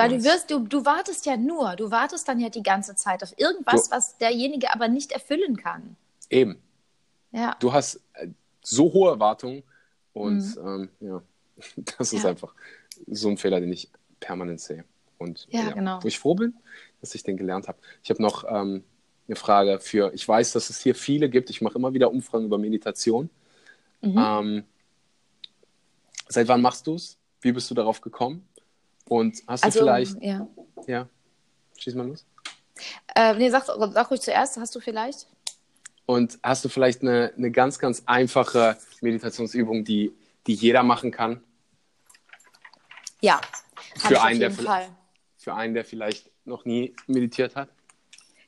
[0.03, 3.23] Weil du wirst, du, du wartest ja nur, du wartest dann ja die ganze Zeit
[3.23, 5.97] auf irgendwas, du, was derjenige aber nicht erfüllen kann.
[6.29, 6.61] Eben.
[7.33, 7.57] Ja.
[7.61, 8.29] Du hast äh,
[8.63, 9.63] so hohe Erwartungen
[10.13, 10.89] und mhm.
[11.01, 11.23] ähm, ja,
[11.99, 12.31] das ist ja.
[12.31, 12.55] einfach
[13.07, 14.85] so ein Fehler, den ich permanent sehe.
[15.19, 16.03] Und ja, ja, genau.
[16.03, 16.55] wo ich froh bin,
[17.01, 17.79] dass ich den gelernt habe.
[18.03, 18.85] Ich habe noch ähm,
[19.29, 22.47] eine Frage für, ich weiß, dass es hier viele gibt, ich mache immer wieder Umfragen
[22.47, 23.29] über Meditation.
[24.01, 24.17] Mhm.
[24.17, 24.65] Ähm,
[26.29, 27.19] seit wann machst du es?
[27.43, 28.49] Wie bist du darauf gekommen?
[29.11, 30.23] Und hast also, du vielleicht.
[30.23, 30.47] Ja.
[30.87, 31.09] ja.
[31.77, 32.25] Schieß mal los.
[33.17, 35.27] Äh, nee, sag, sag ruhig zuerst, hast du vielleicht?
[36.07, 40.13] Und hast du vielleicht eine, eine ganz, ganz einfache Meditationsübung, die,
[40.47, 41.43] die jeder machen kann?
[43.21, 43.41] Ja,
[43.97, 44.89] für einen, der, Fall.
[45.37, 47.69] Für einen, der vielleicht noch nie meditiert hat?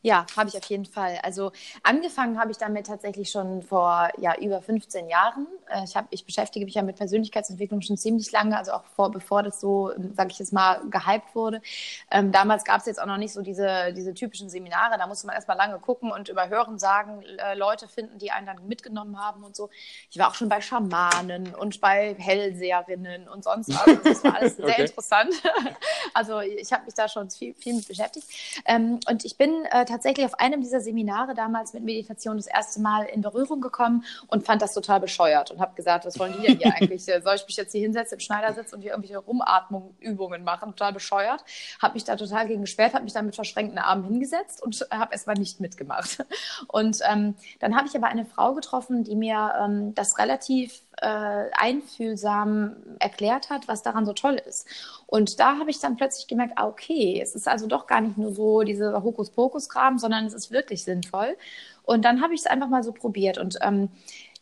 [0.05, 1.21] Ja, habe ich auf jeden Fall.
[1.23, 1.53] Also
[1.85, 5.47] angefangen habe ich damit tatsächlich schon vor ja, über 15 Jahren.
[5.69, 9.13] Äh, ich, hab, ich beschäftige mich ja mit Persönlichkeitsentwicklung schon ziemlich lange, also auch vor,
[9.13, 11.63] bevor das so, sage ich jetzt mal, gehypt wurde.
[12.11, 14.99] Ähm, damals gab es jetzt auch noch nicht so diese, diese typischen Seminare.
[14.99, 18.47] Da musste man erstmal lange gucken und über Hören sagen, äh, Leute finden, die einen
[18.47, 19.71] dann mitgenommen haben und so.
[20.11, 23.83] Ich war auch schon bei Schamanen und bei Hellseherinnen und sonst was.
[24.03, 25.33] Das war alles sehr interessant.
[26.15, 28.27] also ich habe mich da schon viel, viel mit beschäftigt.
[28.67, 32.81] Ähm, und ich bin äh, tatsächlich auf einem dieser Seminare damals mit Meditation das erste
[32.81, 36.47] Mal in Berührung gekommen und fand das total bescheuert und habe gesagt, was wollen die
[36.47, 37.05] denn hier eigentlich?
[37.05, 40.71] Soll ich mich jetzt hier hinsetzen im Schneidersitz und hier irgendwelche Rumatmungsübungen machen?
[40.71, 41.45] Total bescheuert.
[41.81, 45.13] Habe mich da total gegen gesperrt, habe mich dann mit verschränkten Armen hingesetzt und habe
[45.13, 46.25] erstmal nicht mitgemacht.
[46.69, 51.51] Und ähm, dann habe ich aber eine Frau getroffen, die mir ähm, das relativ äh,
[51.53, 54.67] einfühlsam erklärt hat, was daran so toll ist.
[55.07, 58.19] Und da habe ich dann plötzlich gemerkt, ah, okay, es ist also doch gar nicht
[58.19, 61.37] nur so dieser Hokuspokus-Kram, sondern es ist wirklich sinnvoll.
[61.85, 63.39] Und dann habe ich es einfach mal so probiert.
[63.39, 63.89] Und ähm,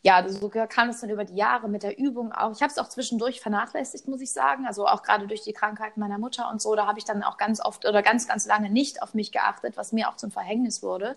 [0.03, 2.51] ja, so kam es dann über die Jahre mit der Übung auch.
[2.51, 4.65] Ich habe es auch zwischendurch vernachlässigt, muss ich sagen.
[4.65, 7.37] Also auch gerade durch die Krankheit meiner Mutter und so, da habe ich dann auch
[7.37, 10.81] ganz oft oder ganz, ganz lange nicht auf mich geachtet, was mir auch zum Verhängnis
[10.81, 11.15] wurde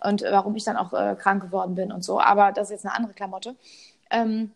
[0.00, 2.20] und warum ich dann auch äh, krank geworden bin und so.
[2.20, 3.54] Aber das ist jetzt eine andere Klamotte.
[4.10, 4.52] Ähm,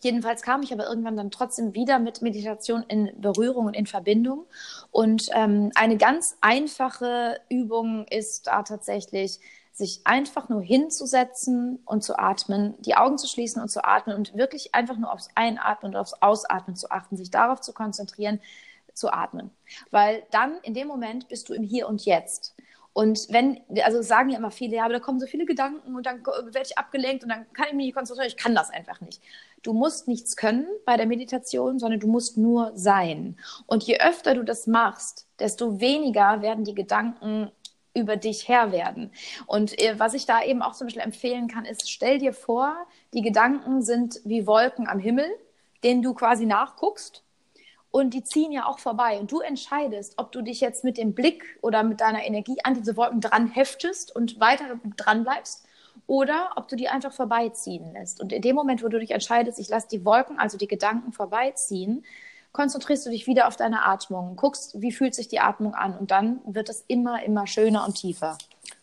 [0.00, 4.46] Jedenfalls kam ich aber irgendwann dann trotzdem wieder mit Meditation in Berührung und in Verbindung.
[4.90, 9.40] Und ähm, eine ganz einfache Übung ist da tatsächlich,
[9.72, 14.34] sich einfach nur hinzusetzen und zu atmen, die Augen zu schließen und zu atmen und
[14.36, 18.40] wirklich einfach nur aufs Einatmen und aufs Ausatmen zu achten, sich darauf zu konzentrieren,
[18.92, 19.50] zu atmen.
[19.90, 22.54] Weil dann in dem Moment bist du im Hier und Jetzt.
[22.92, 26.04] Und wenn, also sagen ja immer viele, ja, aber da kommen so viele Gedanken und
[26.04, 28.28] dann werde ich abgelenkt und dann kann ich mich nicht konzentrieren.
[28.28, 29.22] Ich kann das einfach nicht.
[29.62, 33.38] Du musst nichts können bei der Meditation, sondern du musst nur sein.
[33.66, 37.50] Und je öfter du das machst, desto weniger werden die Gedanken
[37.92, 39.12] über dich Herr werden.
[39.46, 42.74] Und äh, was ich da eben auch zum Beispiel empfehlen kann, ist, stell dir vor,
[43.12, 45.28] die Gedanken sind wie Wolken am Himmel,
[45.82, 47.24] denen du quasi nachguckst
[47.90, 49.18] und die ziehen ja auch vorbei.
[49.18, 52.74] Und du entscheidest, ob du dich jetzt mit dem Blick oder mit deiner Energie an
[52.74, 55.66] diese Wolken dran heftest und weiter dran bleibst
[56.06, 58.20] oder ob du die einfach vorbeiziehen lässt.
[58.20, 61.12] Und in dem Moment, wo du dich entscheidest, ich lasse die Wolken, also die Gedanken
[61.12, 62.04] vorbeiziehen,
[62.52, 66.10] konzentrierst du dich wieder auf deine Atmung, guckst, wie fühlt sich die Atmung an und
[66.10, 68.36] dann wird es immer, immer schöner und tiefer.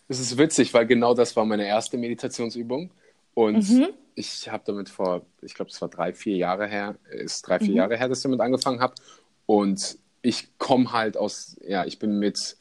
[0.08, 2.92] Es ist witzig, weil genau das war meine erste Meditationsübung
[3.34, 3.90] und mhm.
[4.16, 7.72] ich habe damit vor, ich glaube, es war drei, vier Jahre her, ist drei, vier
[7.72, 7.76] mhm.
[7.78, 8.96] Jahre her, dass ich damit angefangen habe
[9.46, 12.58] und ich komme halt aus, ja, ich bin mit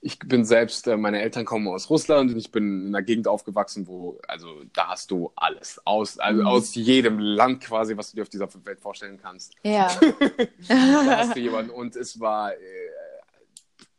[0.00, 3.26] ich bin selbst, äh, meine Eltern kommen aus Russland und ich bin in einer Gegend
[3.26, 5.80] aufgewachsen, wo, also da hast du alles.
[5.84, 6.46] Aus, also mhm.
[6.46, 9.54] aus jedem Land quasi, was du dir auf dieser Welt vorstellen kannst.
[9.64, 9.88] Ja.
[10.68, 11.70] da hast du jemanden.
[11.70, 12.56] Und es war, äh,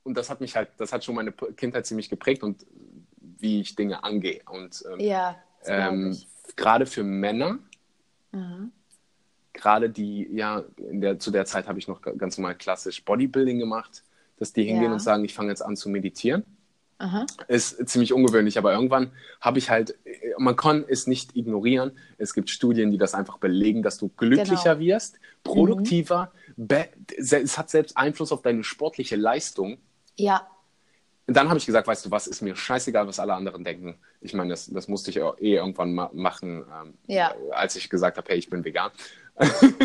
[0.03, 2.65] und das hat mich halt, das hat schon meine Kindheit ziemlich geprägt und
[3.19, 4.41] wie ich Dinge angehe.
[4.49, 5.35] Und ähm, ja,
[5.65, 6.17] ähm,
[6.55, 7.59] gerade für Männer,
[8.31, 8.71] mhm.
[9.51, 13.59] gerade die, ja, in der, zu der Zeit habe ich noch ganz normal klassisch Bodybuilding
[13.59, 14.03] gemacht
[14.39, 14.93] dass die hingehen ja.
[14.93, 16.43] und sagen, ich fange jetzt an zu meditieren.
[16.97, 17.25] Aha.
[17.47, 19.95] Ist ziemlich ungewöhnlich, aber irgendwann habe ich halt,
[20.37, 21.97] man kann es nicht ignorieren.
[22.17, 24.79] Es gibt Studien, die das einfach belegen, dass du glücklicher genau.
[24.79, 26.33] wirst, produktiver.
[26.57, 26.67] Mhm.
[27.17, 29.77] Es hat selbst Einfluss auf deine sportliche Leistung.
[30.17, 30.45] Ja.
[31.25, 33.97] Und dann habe ich gesagt, weißt du was, ist mir scheißegal, was alle anderen denken.
[34.19, 37.33] Ich meine, das, das musste ich eh irgendwann ma machen, ähm, ja.
[37.51, 38.91] als ich gesagt habe, hey, ich bin vegan.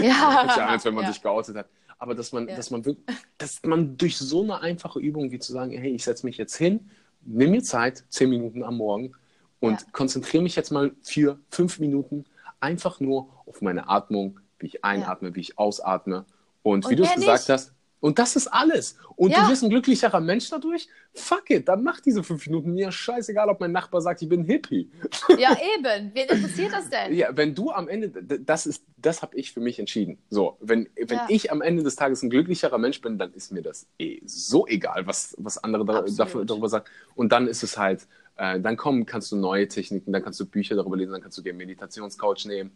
[0.03, 0.47] Ja.
[0.69, 1.13] als wenn man ja.
[1.13, 1.67] sich geoutet hat
[1.99, 2.57] aber dass man, ja.
[2.57, 6.05] dass man wirklich, dass man durch so eine einfache Übung wie zu sagen, hey, ich
[6.05, 6.91] setze mich jetzt hin,
[7.23, 9.13] nimm mir Zeit, zehn Minuten am Morgen
[9.61, 9.87] und ja.
[9.93, 12.25] konzentriere mich jetzt mal für fünf Minuten
[12.61, 15.35] einfach nur auf meine Atmung, wie ich einatme, ja.
[15.35, 16.25] wie ich ausatme.
[16.63, 17.74] Und, und wie du es gesagt hast,
[18.05, 18.99] und das ist alles.
[19.17, 19.41] Und ja.
[19.41, 20.89] du bist ein glücklicherer Mensch dadurch?
[21.15, 22.75] Fuck it, dann mach diese fünf Minuten.
[22.75, 24.91] Mir scheißegal, ob mein Nachbar sagt, ich bin Hippie.
[25.39, 26.11] Ja, eben.
[26.13, 27.15] Wen interessiert das denn?
[27.15, 30.19] Ja, wenn du am Ende, das ist, das habe ich für mich entschieden.
[30.29, 31.27] So, wenn, wenn ja.
[31.31, 34.67] ich am Ende des Tages ein glücklicherer Mensch bin, dann ist mir das eh so
[34.67, 36.85] egal, was, was andere da, dafür, darüber sagen.
[37.15, 40.45] Und dann ist es halt, äh, dann kommen, kannst du neue Techniken, dann kannst du
[40.45, 42.73] Bücher darüber lesen, dann kannst du dir einen Meditationscoach nehmen.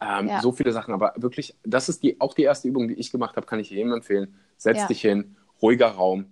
[0.00, 0.40] Ähm, ja.
[0.40, 0.92] So viele Sachen.
[0.92, 3.70] Aber wirklich, das ist die, auch die erste Übung, die ich gemacht habe, kann ich
[3.70, 4.86] jedem empfehlen setz ja.
[4.86, 6.26] dich hin, ruhiger Raum,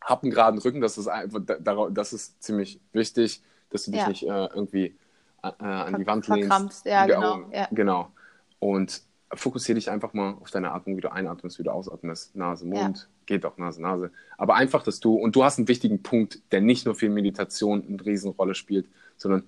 [0.00, 4.08] hab einen geraden Rücken, das ist, das ist ziemlich wichtig, dass du dich ja.
[4.08, 4.96] nicht äh, irgendwie
[5.42, 6.84] äh, an die Wand lehnst.
[6.86, 7.48] Ja, genau.
[7.52, 7.68] Ja.
[7.70, 8.10] genau.
[8.58, 12.34] Und fokussiere dich einfach mal auf deine Atmung, wie du einatmest, wie du ausatmest.
[12.34, 14.10] Nase, Mund, geht auch Nase, Nase.
[14.38, 17.84] Aber einfach, dass du, und du hast einen wichtigen Punkt, der nicht nur für Meditation
[17.86, 18.86] eine Riesenrolle spielt,
[19.16, 19.44] sondern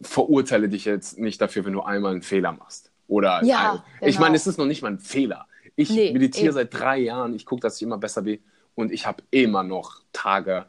[0.00, 2.90] verurteile dich jetzt nicht dafür, wenn du einmal einen Fehler machst.
[3.06, 4.08] Oder ja, ein, genau.
[4.08, 5.46] ich meine, es ist noch nicht mal ein Fehler.
[5.76, 6.54] Ich nee, meditiere eben.
[6.54, 7.34] seit drei Jahren.
[7.34, 8.40] Ich gucke, dass ich immer besser will.
[8.74, 10.66] Und ich habe immer noch Tage,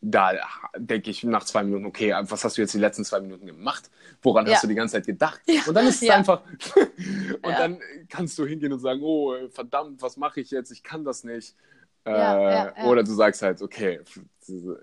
[0.00, 0.32] da
[0.76, 3.90] denke ich nach zwei Minuten, okay, was hast du jetzt die letzten zwei Minuten gemacht?
[4.22, 4.52] Woran ja.
[4.52, 5.40] hast du die ganze Zeit gedacht?
[5.46, 5.62] Ja.
[5.66, 6.16] Und dann ist es ja.
[6.16, 6.42] einfach,
[6.76, 10.70] und dann kannst du hingehen und sagen, oh, verdammt, was mache ich jetzt?
[10.70, 11.54] Ich kann das nicht.
[12.04, 14.00] Äh, oder du sagst halt, okay,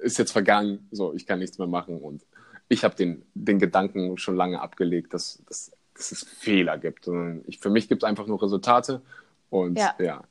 [0.02, 2.02] ist jetzt vergangen, so, ich kann nichts mehr machen.
[2.02, 2.26] Und
[2.68, 7.08] ich habe den, den Gedanken schon lange abgelegt, dass, dass, dass es Fehler gibt.
[7.08, 9.02] Und ich, für mich gibt es einfach nur Resultate
[9.52, 9.94] und ja.
[10.00, 10.24] ja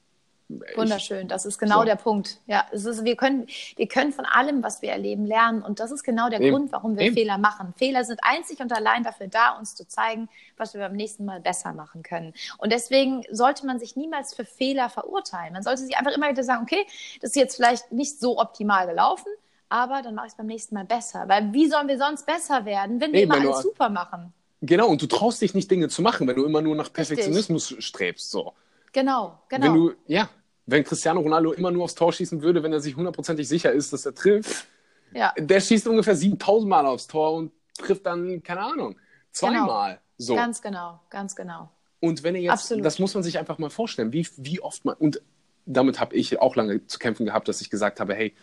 [0.75, 1.85] Wunderschön, das ist genau so.
[1.85, 2.39] der Punkt.
[2.47, 3.47] Ja, es ist, wir, können,
[3.77, 5.63] wir können von allem, was wir erleben, lernen.
[5.63, 6.51] Und das ist genau der Eben.
[6.51, 7.15] Grund, warum wir Eben.
[7.15, 7.73] Fehler machen.
[7.77, 11.41] Fehler sind einzig und allein dafür da, uns zu zeigen, was wir beim nächsten Mal
[11.41, 12.35] besser machen können.
[12.59, 15.53] Und deswegen sollte man sich niemals für Fehler verurteilen.
[15.53, 16.85] Man sollte sich einfach immer wieder sagen, okay,
[17.21, 19.31] das ist jetzt vielleicht nicht so optimal gelaufen,
[19.69, 21.29] aber dann mache ich es beim nächsten Mal besser.
[21.29, 24.33] Weil wie sollen wir sonst besser werden, wenn wir Eben, immer alles super machen?
[24.63, 27.71] Genau, und du traust dich nicht, Dinge zu machen, wenn du immer nur nach Perfektionismus
[27.71, 27.87] Richtig.
[27.87, 28.31] strebst.
[28.31, 28.53] So.
[28.93, 29.67] Genau, genau.
[29.67, 30.29] Wenn du, ja,
[30.67, 33.93] wenn Cristiano Ronaldo immer nur aufs Tor schießen würde, wenn er sich hundertprozentig sicher ist,
[33.93, 34.67] dass er trifft,
[35.13, 35.33] ja.
[35.39, 38.97] der schießt ungefähr 7000 Mal aufs Tor und trifft dann, keine Ahnung,
[39.33, 39.93] zweimal.
[39.93, 40.01] Genau.
[40.19, 40.35] So.
[40.35, 41.71] Ganz genau, ganz genau.
[42.01, 42.85] Und wenn ihr jetzt, Absolut.
[42.85, 45.23] das muss man sich einfach mal vorstellen, wie, wie oft man, und
[45.67, 48.35] damit habe ich auch lange zu kämpfen gehabt, dass ich gesagt habe, hey,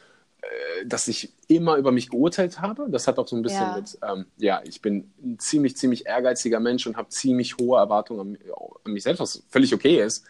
[0.41, 2.87] äh, dass ich immer über mich geurteilt habe.
[2.89, 3.75] Das hat auch so ein bisschen ja.
[3.75, 8.37] mit, ähm, ja, ich bin ein ziemlich, ziemlich ehrgeiziger Mensch und habe ziemlich hohe Erwartungen
[8.37, 8.37] an,
[8.85, 10.25] an, mich selbst, was völlig okay ist.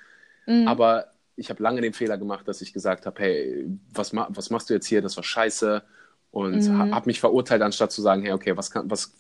[0.48, 0.68] Mhm.
[0.68, 4.50] Aber ich habe lange den Fehler gemacht, dass ich gesagt habe, hey, was, ma was
[4.50, 5.02] machst du jetzt hier?
[5.02, 5.84] Das war scheiße.
[6.32, 6.94] Und mhm.
[6.94, 9.14] habe mich verurteilt, anstatt zu sagen, hey, okay, was kann, was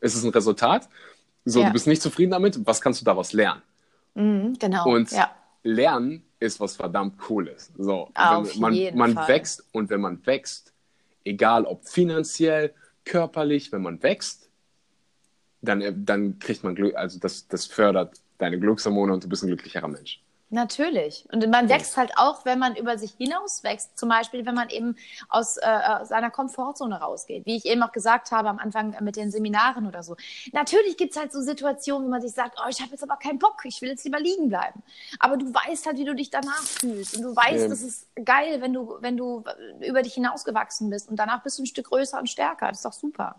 [0.00, 0.88] ist es ein Resultat?
[1.44, 1.66] So, ja.
[1.66, 3.62] du bist nicht zufrieden damit, was kannst du daraus lernen?
[4.14, 4.88] Mhm, genau.
[4.88, 5.30] Und ja.
[5.62, 7.72] lernen ist was verdammt Cooles.
[7.76, 9.28] So, Auf man, jeden man Fall.
[9.28, 10.72] wächst und wenn man wächst,
[11.24, 14.48] egal ob finanziell, körperlich, wenn man wächst,
[15.60, 19.48] dann, dann kriegt man Glück, also das, das fördert deine Glückshormone und du bist ein
[19.48, 20.22] glücklicherer Mensch.
[20.50, 21.26] Natürlich.
[21.30, 23.98] Und man wächst halt auch, wenn man über sich hinaus wächst.
[23.98, 24.96] Zum Beispiel, wenn man eben
[25.28, 27.44] aus, äh, aus seiner Komfortzone rausgeht.
[27.44, 30.16] Wie ich eben auch gesagt habe am Anfang mit den Seminaren oder so.
[30.52, 33.16] Natürlich gibt es halt so Situationen, wo man sich sagt, oh, ich habe jetzt aber
[33.16, 34.82] keinen Bock, ich will jetzt lieber liegen bleiben.
[35.18, 37.18] Aber du weißt halt, wie du dich danach fühlst.
[37.18, 37.70] Und du weißt, ähm.
[37.70, 39.44] das ist geil, wenn du, wenn du
[39.86, 41.10] über dich hinausgewachsen bist.
[41.10, 42.68] Und danach bist du ein Stück größer und stärker.
[42.68, 43.36] Das ist doch super.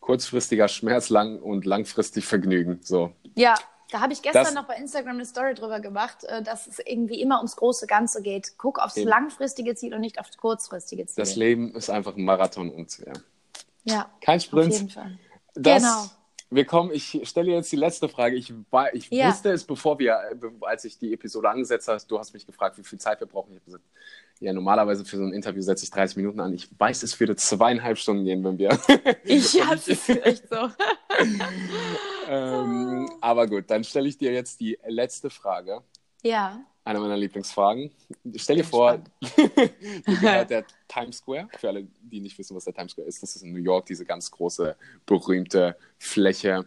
[0.00, 2.80] Kurzfristiger Schmerz lang und langfristig Vergnügen.
[2.82, 3.12] So.
[3.36, 3.54] Ja,
[3.90, 6.78] da habe ich gestern das, noch bei Instagram eine Story drüber gemacht, äh, dass es
[6.78, 8.58] irgendwie immer ums große Ganze geht.
[8.58, 9.08] Guck aufs eben.
[9.08, 11.22] langfristige Ziel und nicht aufs kurzfristige Ziel.
[11.22, 13.12] Das Leben ist einfach ein Marathon und ja.
[13.84, 14.10] Ja.
[14.20, 14.72] Kein Sprint.
[14.72, 15.18] Auf jeden Fall.
[15.54, 16.10] Das, genau.
[16.50, 18.36] Wir kommen, ich stelle jetzt die letzte Frage.
[18.36, 19.28] Ich, war, ich ja.
[19.28, 20.18] wusste es, bevor wir,
[20.62, 23.52] als ich die Episode angesetzt habe, du hast mich gefragt, wie viel Zeit wir brauchen.
[23.52, 23.84] Ich habe gesagt,
[24.40, 26.54] ja, normalerweise für so ein Interview setze ich 30 Minuten an.
[26.54, 28.78] Ich weiß, es würde zweieinhalb Stunden gehen, wenn wir.
[29.24, 30.56] Ich es ist echt so.
[32.28, 35.82] ähm, aber gut, dann stelle ich dir jetzt die letzte Frage.
[36.22, 36.60] Ja.
[36.84, 37.90] Eine meiner Lieblingsfragen.
[38.36, 38.98] Stell dir vor,
[40.06, 41.48] gehört der Times Square.
[41.58, 43.86] Für alle, die nicht wissen, was der Times Square ist, das ist in New York
[43.86, 46.66] diese ganz große, berühmte Fläche,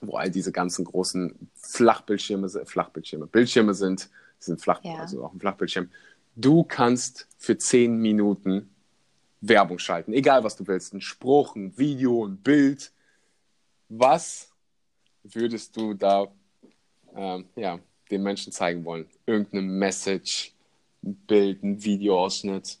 [0.00, 4.10] wo all diese ganzen großen Flachbildschirme, Flachbildschirme, Bildschirme sind.
[4.38, 4.96] Sind flach, ja.
[4.96, 5.88] also auch ein Flachbildschirm
[6.34, 8.70] du kannst für zehn Minuten
[9.40, 12.92] Werbung schalten, egal was du willst, ein Spruch, ein Video, ein Bild.
[13.88, 14.51] Was
[15.24, 16.28] würdest du da
[17.14, 17.78] ähm, ja,
[18.10, 19.08] den Menschen zeigen wollen?
[19.26, 20.52] Irgendeine Message,
[21.02, 22.78] ein Bild, ein Videoausschnitt?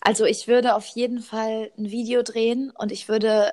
[0.00, 3.52] Also ich würde auf jeden Fall ein Video drehen und ich würde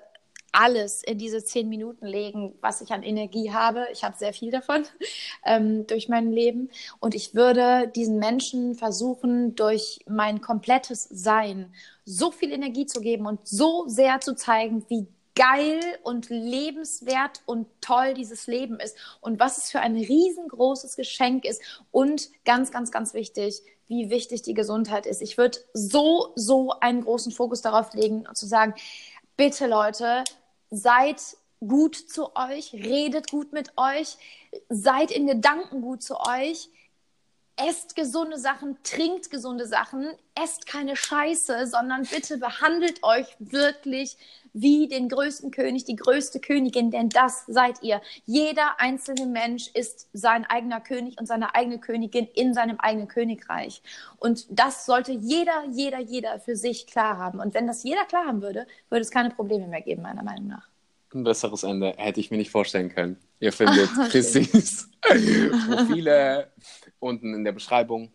[0.51, 3.87] alles in diese zehn Minuten legen, was ich an Energie habe.
[3.93, 4.83] Ich habe sehr viel davon
[5.45, 6.69] ähm, durch mein Leben.
[6.99, 11.73] Und ich würde diesen Menschen versuchen, durch mein komplettes Sein
[12.05, 17.67] so viel Energie zu geben und so sehr zu zeigen, wie geil und lebenswert und
[17.79, 21.61] toll dieses Leben ist und was es für ein riesengroßes Geschenk ist
[21.91, 25.21] und ganz, ganz, ganz wichtig, wie wichtig die Gesundheit ist.
[25.21, 28.73] Ich würde so, so einen großen Fokus darauf legen und zu sagen,
[29.36, 30.23] bitte Leute,
[30.69, 31.21] seid
[31.59, 34.17] gut zu euch, redet gut mit euch,
[34.69, 36.69] seid in Gedanken gut zu euch,
[37.57, 44.17] esst gesunde Sachen, trinkt gesunde Sachen, esst keine Scheiße, sondern bitte behandelt euch wirklich
[44.53, 48.01] wie den größten König, die größte Königin, denn das seid ihr.
[48.25, 53.81] Jeder einzelne Mensch ist sein eigener König und seine eigene Königin in seinem eigenen Königreich.
[54.17, 57.39] Und das sollte jeder, jeder, jeder für sich klar haben.
[57.39, 60.47] Und wenn das jeder klar haben würde, würde es keine Probleme mehr geben, meiner Meinung
[60.47, 60.67] nach.
[61.13, 63.17] Ein besseres Ende hätte ich mir nicht vorstellen können.
[63.39, 66.51] Ihr findet Christins Profile
[67.01, 68.13] unten in der Beschreibung.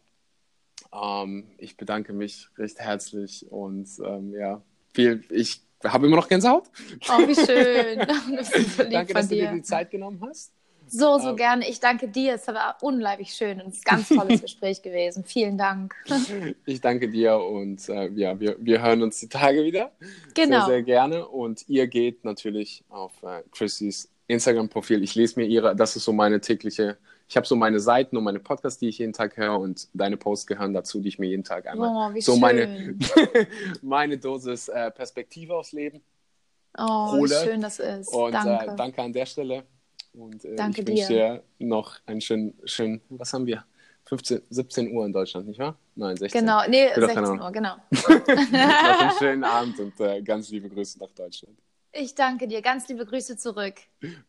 [0.93, 4.62] Ähm, ich bedanke mich recht herzlich und ähm, ja,
[4.95, 6.64] viel, ich habe immer noch Gänsehaut.
[7.09, 8.07] Oh, wie schön.
[8.37, 9.45] Das so Danke, dass dir.
[9.45, 10.53] du dir die Zeit genommen hast.
[10.89, 11.68] So, so ähm, gerne.
[11.68, 12.34] Ich danke dir.
[12.34, 15.24] Es war unheimlich schön und ein ganz tolles Gespräch gewesen.
[15.24, 15.95] Vielen Dank.
[16.64, 19.93] Ich danke dir und äh, ja, wir, wir hören uns die Tage wieder.
[20.34, 20.66] Genau.
[20.66, 21.26] Sehr, sehr gerne.
[21.26, 25.03] Und ihr geht natürlich auf äh, Chrissys Instagram-Profil.
[25.03, 26.99] Ich lese mir ihre, das ist so meine tägliche,
[27.29, 30.16] ich habe so meine Seiten und meine Podcasts, die ich jeden Tag höre und deine
[30.16, 32.41] Posts gehören dazu, die ich mir jeden Tag einmal oh, so schön.
[32.41, 32.99] meine,
[33.83, 36.03] meine Dosis äh, Perspektive aufs Leben
[36.79, 37.31] oh, hole.
[37.31, 38.09] wie schön das ist.
[38.12, 39.64] Und danke, äh, danke an der Stelle.
[40.12, 43.64] Und äh, danke ich wünsche dir noch einen schönen, schönen, was haben wir?
[44.09, 45.77] 15, 17 Uhr in Deutschland, nicht wahr?
[45.97, 46.41] Nein, 16.
[46.41, 47.74] Genau, nee, 16 Uhr, genau.
[47.91, 51.59] noch einen schönen Abend und äh, ganz liebe Grüße nach Deutschland.
[51.93, 52.62] Ich danke dir.
[52.62, 53.74] Ganz liebe Grüße zurück.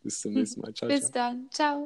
[0.01, 0.73] Bis zum nächsten Mal.
[0.73, 0.89] Ciao.
[0.89, 1.11] Bis ciao.
[1.11, 1.47] dann.
[1.51, 1.85] Ciao.